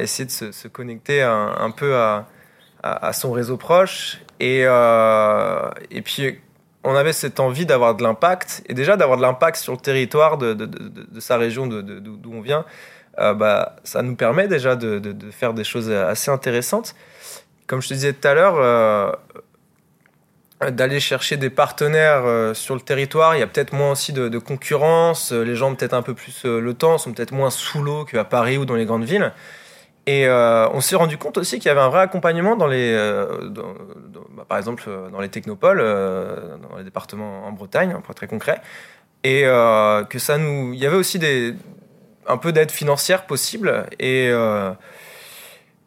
[0.00, 4.20] essayer de se, connecter un, peu à, son réseau proche.
[4.40, 6.40] Et, euh, et puis,
[6.84, 10.38] on avait cette envie d'avoir de l'impact, et déjà d'avoir de l'impact sur le territoire
[10.38, 10.56] de,
[11.18, 12.64] sa région d'où on vient.
[13.16, 16.94] bah, ça nous permet déjà de, faire des choses assez intéressantes
[17.66, 19.12] comme je te disais tout à l'heure, euh,
[20.70, 23.36] d'aller chercher des partenaires euh, sur le territoire.
[23.36, 25.32] Il y a peut-être moins aussi de, concurrence.
[25.32, 28.04] Euh, les gens ont peut-être un peu plus le temps, sont peut-être moins sous l'eau
[28.04, 29.32] qu'à Paris ou dans les grandes villes.
[30.06, 32.94] Et on s'est rendu compte aussi qu'il y avait un vrai accompagnement dans les,
[34.36, 38.60] bah, par exemple, dans les technopoles, dans les départements en Bretagne, pour être très concret,
[39.22, 41.54] et que ça nous, il y avait aussi des,
[42.26, 43.86] un peu d'aide financière possible.
[43.98, 44.30] Et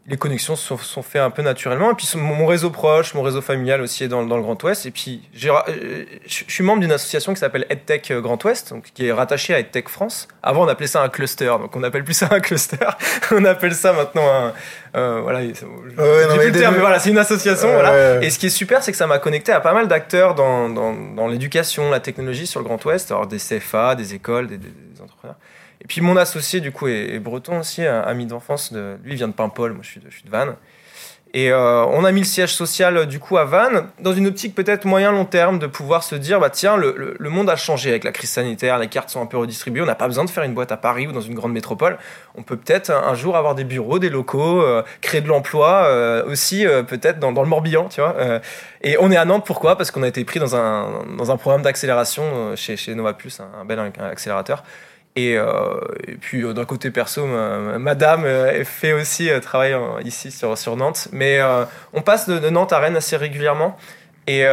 [0.09, 1.91] les connexions se sont, sont faites un peu naturellement.
[1.91, 4.85] Et puis mon réseau proche, mon réseau familial aussi est dans, dans le Grand Ouest.
[4.85, 9.07] Et puis euh, je suis membre d'une association qui s'appelle EdTech Grand Ouest, donc, qui
[9.07, 10.29] est rattachée à EdTech France.
[10.41, 12.77] Avant, on appelait ça un cluster, donc on n'appelle plus ça un cluster.
[13.31, 14.53] on appelle ça maintenant un.
[14.95, 15.53] Euh, voilà, ouais,
[15.97, 17.67] mais, mais voilà, c'est une association.
[17.73, 18.23] voilà.
[18.23, 20.69] Et ce qui est super, c'est que ça m'a connecté à pas mal d'acteurs dans,
[20.69, 24.57] dans, dans l'éducation, la technologie sur le Grand Ouest, alors des CFA, des écoles, des,
[24.57, 25.35] des entrepreneurs.
[25.81, 28.73] Et puis mon associé, du coup, est, breton aussi, ami d'enfance.
[28.73, 30.55] De, lui, il vient de Paimpol, moi je suis je suis de Vannes.
[31.33, 34.55] Et euh, on a mis le siège social du coup à Vannes, dans une optique
[34.55, 38.05] peut-être moyen-long terme de pouvoir se dire bah tiens, le, le, monde a changé avec
[38.05, 40.43] la crise sanitaire, les cartes sont un peu redistribuées, on n'a pas besoin de faire
[40.43, 41.97] une boîte à Paris ou dans une grande métropole.
[42.35, 46.23] On peut peut-être un, jour avoir des bureaux, des locaux, euh, créer de l'emploi euh,
[46.25, 48.15] aussi peut-être dans, dans, le Morbihan, tu vois.
[48.81, 49.75] et on est à Nantes pourquoi?
[49.75, 53.65] Parce qu'on a été pris dans un, dans un programme d'accélération chez, chez un, un
[53.65, 54.63] bel accélérateur.
[55.17, 61.07] Euh, et, puis euh, d'un côté perso, madame euh, fait aussi travail ici sur, Nantes.
[61.11, 61.39] Mais
[61.93, 63.77] on passe de, Nantes à Rennes assez régulièrement.
[64.27, 64.45] Et,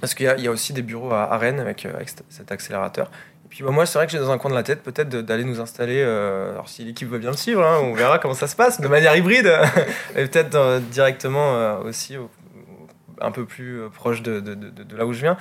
[0.00, 1.86] parce qu'il y, a aussi des bureaux à, Rennes avec,
[2.28, 3.10] cet accélérateur.
[3.44, 5.08] Et puis bah, moi, c'est vrai que j'ai dans un coin de la tête peut-être
[5.08, 8.46] d'aller nous installer, alors si l'équipe veut bien le suivre, hein, on verra comment ça
[8.46, 9.52] se passe, de manière hybride,
[10.16, 12.16] et peut-être directement aussi
[13.20, 14.42] un peu plus proche de,
[14.96, 15.36] là où je viens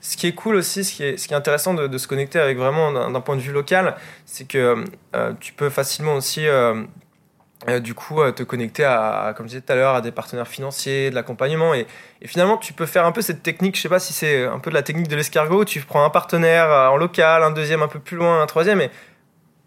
[0.00, 3.20] ce qui est cool aussi, ce qui est, intéressant de, se connecter avec vraiment d'un
[3.20, 6.84] point de vue local, c'est que euh, tu peux facilement aussi, euh,
[7.68, 10.48] euh, du coup, te connecter à, comme je disais tout à l'heure, à des partenaires
[10.48, 11.74] financiers, de l'accompagnement.
[11.74, 11.86] Et,
[12.24, 14.70] finalement, tu peux faire un peu cette technique, je sais pas si c'est un peu
[14.70, 17.98] de la technique de l'escargot, tu prends un partenaire en local, un deuxième un peu
[17.98, 18.90] plus loin, un troisième, et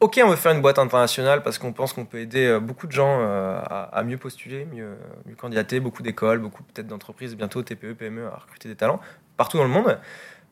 [0.01, 2.91] ok, on veut faire une boîte internationale parce qu'on pense qu'on peut aider beaucoup de
[2.91, 4.97] gens à, mieux postuler, mieux,
[5.37, 8.99] candidater, beaucoup d'écoles, beaucoup peut-être d'entreprises, bientôt TPE, PME à recruter des talents
[9.37, 9.97] partout dans le monde.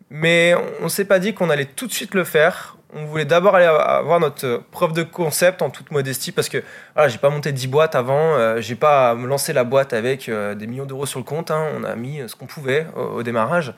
[0.09, 2.77] Mais on ne s'est pas dit qu'on allait tout de suite le faire.
[2.95, 6.63] On voulait d'abord aller avoir notre preuve de concept en toute modestie parce que
[6.95, 10.55] voilà, j'ai pas monté 10 boîtes avant, euh, j'ai pas lancé la boîte avec euh,
[10.55, 11.51] des millions d'euros sur le compte.
[11.51, 11.67] Hein.
[11.77, 13.75] On a mis ce qu'on pouvait au, démarrage.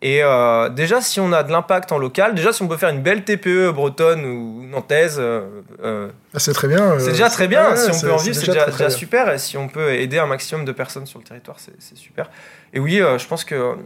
[0.00, 2.90] Et euh, déjà, si on a de l'impact en local, déjà si on peut faire
[2.90, 6.98] une belle TPE bretonne ou nantaise, ah, c'est très bien.
[7.00, 7.74] c'est déjà très bien.
[7.74, 9.32] si on peut en vivre, c'est déjà, déjà super.
[9.32, 12.30] Et si on peut aider un maximum de personnes sur le territoire, c'est super.
[12.72, 13.76] Et oui, je pense que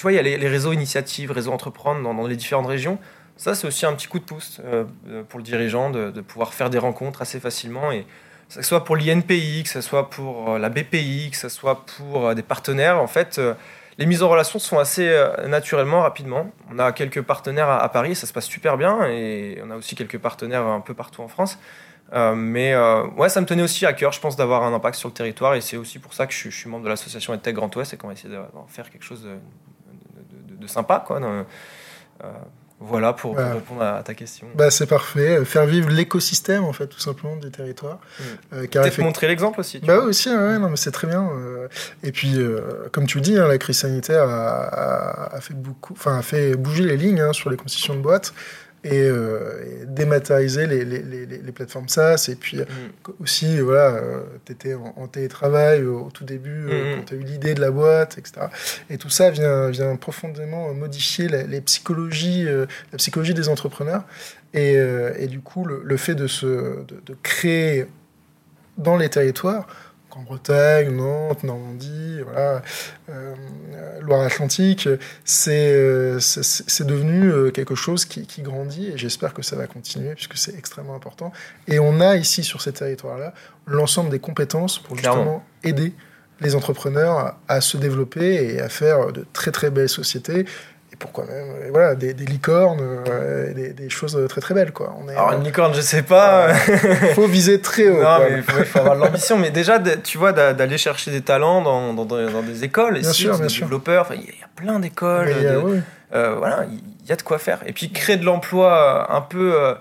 [0.00, 2.98] tu vois, il y a les, réseaux initiatives, réseaux entreprendre dans, les différentes régions.
[3.36, 4.84] Ça, c'est aussi un petit coup de pouce euh,
[5.28, 7.92] pour le dirigeant de, pouvoir faire des rencontres assez facilement.
[7.92, 8.06] Et
[8.48, 11.84] que ce soit pour l'INPI, que ce soit pour euh, la BPI, que ce soit
[11.84, 13.38] pour euh, des partenaires, en fait,
[14.00, 15.14] les mises en relation se font assez
[15.46, 16.50] naturellement, rapidement.
[16.72, 19.04] On a quelques partenaires à, Paris, ça se passe super bien.
[19.06, 21.58] Et on a aussi quelques partenaires un peu partout en France.
[22.34, 22.74] mais
[23.16, 25.54] ouais, ça me tenait aussi à cœur, je pense, d'avoir un impact sur le territoire.
[25.54, 27.98] Et c'est aussi pour ça que je, suis membre de l'association EdTech Grand Ouest et
[27.98, 31.04] qu'on va essayer d'en faire quelque chose de, sympa.
[31.06, 31.20] Quoi,
[32.24, 32.32] euh,
[32.82, 34.46] voilà pour, répondre à, ta question.
[34.54, 35.44] Bah, c'est parfait.
[35.44, 37.98] Faire vivre l'écosystème, en fait, tout simplement, des territoires.
[37.98, 38.22] Mmh.
[38.54, 39.80] Euh, Peut-être montrer l'exemple aussi.
[39.80, 41.28] bah aussi, non, mais c'est très bien.
[41.30, 41.68] Euh.
[42.02, 42.38] Et puis,
[42.92, 46.84] comme tu le dis, hein, la crise sanitaire a, fait beaucoup, enfin, a fait bouger
[46.84, 48.32] les lignes hein, sur les concessions de boîtes
[48.84, 52.28] et, euh, dématérialiser les, les, les, les, plateformes SaaS.
[52.30, 52.64] Et puis mm.
[53.20, 56.96] aussi, voilà, euh, tu étais en, télétravail au, tout début, euh, mm.
[56.96, 58.46] quand tu as eu l'idée de la boîte, etc.
[58.88, 64.04] Et tout ça vient, vient profondément modifier les psychologies, la psychologie des entrepreneurs.
[64.52, 67.86] Et, et du coup, le, le fait de, se, de, de créer
[68.78, 69.66] dans les territoires,
[70.16, 72.62] en Bretagne, Nantes, Normandie, voilà,
[73.08, 73.34] euh,
[74.00, 74.88] Loire-Atlantique,
[75.24, 80.36] c'est c'est devenu quelque chose qui, qui grandit et j'espère que ça va continuer puisque
[80.36, 81.32] c'est extrêmement important.
[81.68, 83.34] Et on a ici sur ces territoires-là
[83.66, 85.92] l'ensemble des compétences pour justement aider
[86.40, 90.46] les entrepreneurs à se développer et à faire de très très belles sociétés
[91.00, 94.94] pourquoi même voilà des, licornes euh, des, choses très très belles quoi.
[95.00, 96.52] On est, alors une licorne je sais pas.
[96.68, 96.76] il
[97.14, 99.38] faut viser très haut non, mais il faut, avoir l'ambition.
[99.38, 103.36] Mais déjà tu vois d'aller chercher des talents dans, dans, dans des écoles bien sûr,
[103.36, 105.34] bien des développeurs il y, a plein d'écoles
[106.12, 107.60] euh, voilà il y a de quoi faire.
[107.66, 109.74] Et puis créer de l'emploi un peu euh,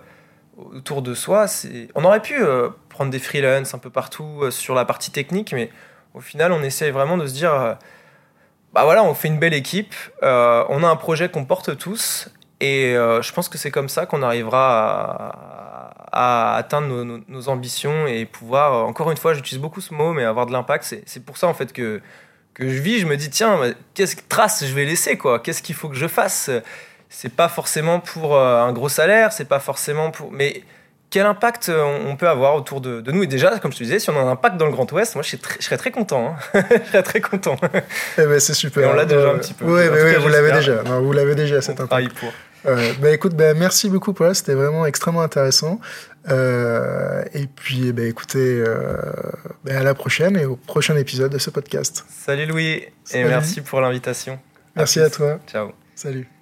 [0.58, 2.40] autour de soi c'est on aurait pu
[2.88, 5.70] prendre des freelances un peu partout sur la partie technique mais
[6.14, 7.78] au final on essaye vraiment de se dire
[8.80, 12.30] bah voilà, on fait une belle équipe, euh, on a un projet qu'on porte tous,
[12.62, 15.36] et euh, je pense que c'est comme ça qu'on arrivera
[16.14, 20.46] à, atteindre nos, ambitions et pouvoir, encore une fois, j'utilise beaucoup ce mot, mais avoir
[20.46, 20.96] de l'impact.
[21.06, 22.00] C'est pour ça en fait que,
[22.54, 23.60] que je vis, je me dis, tiens,
[23.96, 25.40] qu'est-ce que trace je vais laisser quoi?
[25.40, 26.50] Qu'est-ce qu'il faut que je fasse?
[27.10, 30.32] C'est pas forcément pour euh, un gros salaire, c'est pas forcément pour.
[30.32, 30.64] Mais
[31.10, 33.24] quel impact euh, on peut avoir autour de, nous?
[33.24, 35.16] Et déjà, comme je te disais, si on a un impact dans le Grand Ouest,
[35.16, 36.36] moi je, serais très content.
[36.54, 36.62] Hein.
[36.86, 37.58] je serais très content.
[38.18, 38.92] eh ben, c'est super.
[38.92, 39.66] on l'a déjà un petit peu.
[39.66, 40.84] Oui, mais oui vous l'avez déjà.
[40.84, 42.14] vous l'avez déjà cet impact.
[42.14, 42.32] pour.
[42.66, 45.80] Euh, bah, écoute, bah, merci beaucoup Paul, c'était vraiment extrêmement intéressant.
[46.30, 48.98] Euh, et puis, ben, écoutez, euh,
[49.64, 52.06] bah, à la prochaine et au prochain épisode de ce podcast.
[52.10, 54.40] Salut Louis, et merci pour l'invitation.
[54.76, 55.40] Merci à toi.
[55.48, 55.72] Ciao.
[55.96, 56.39] Salut.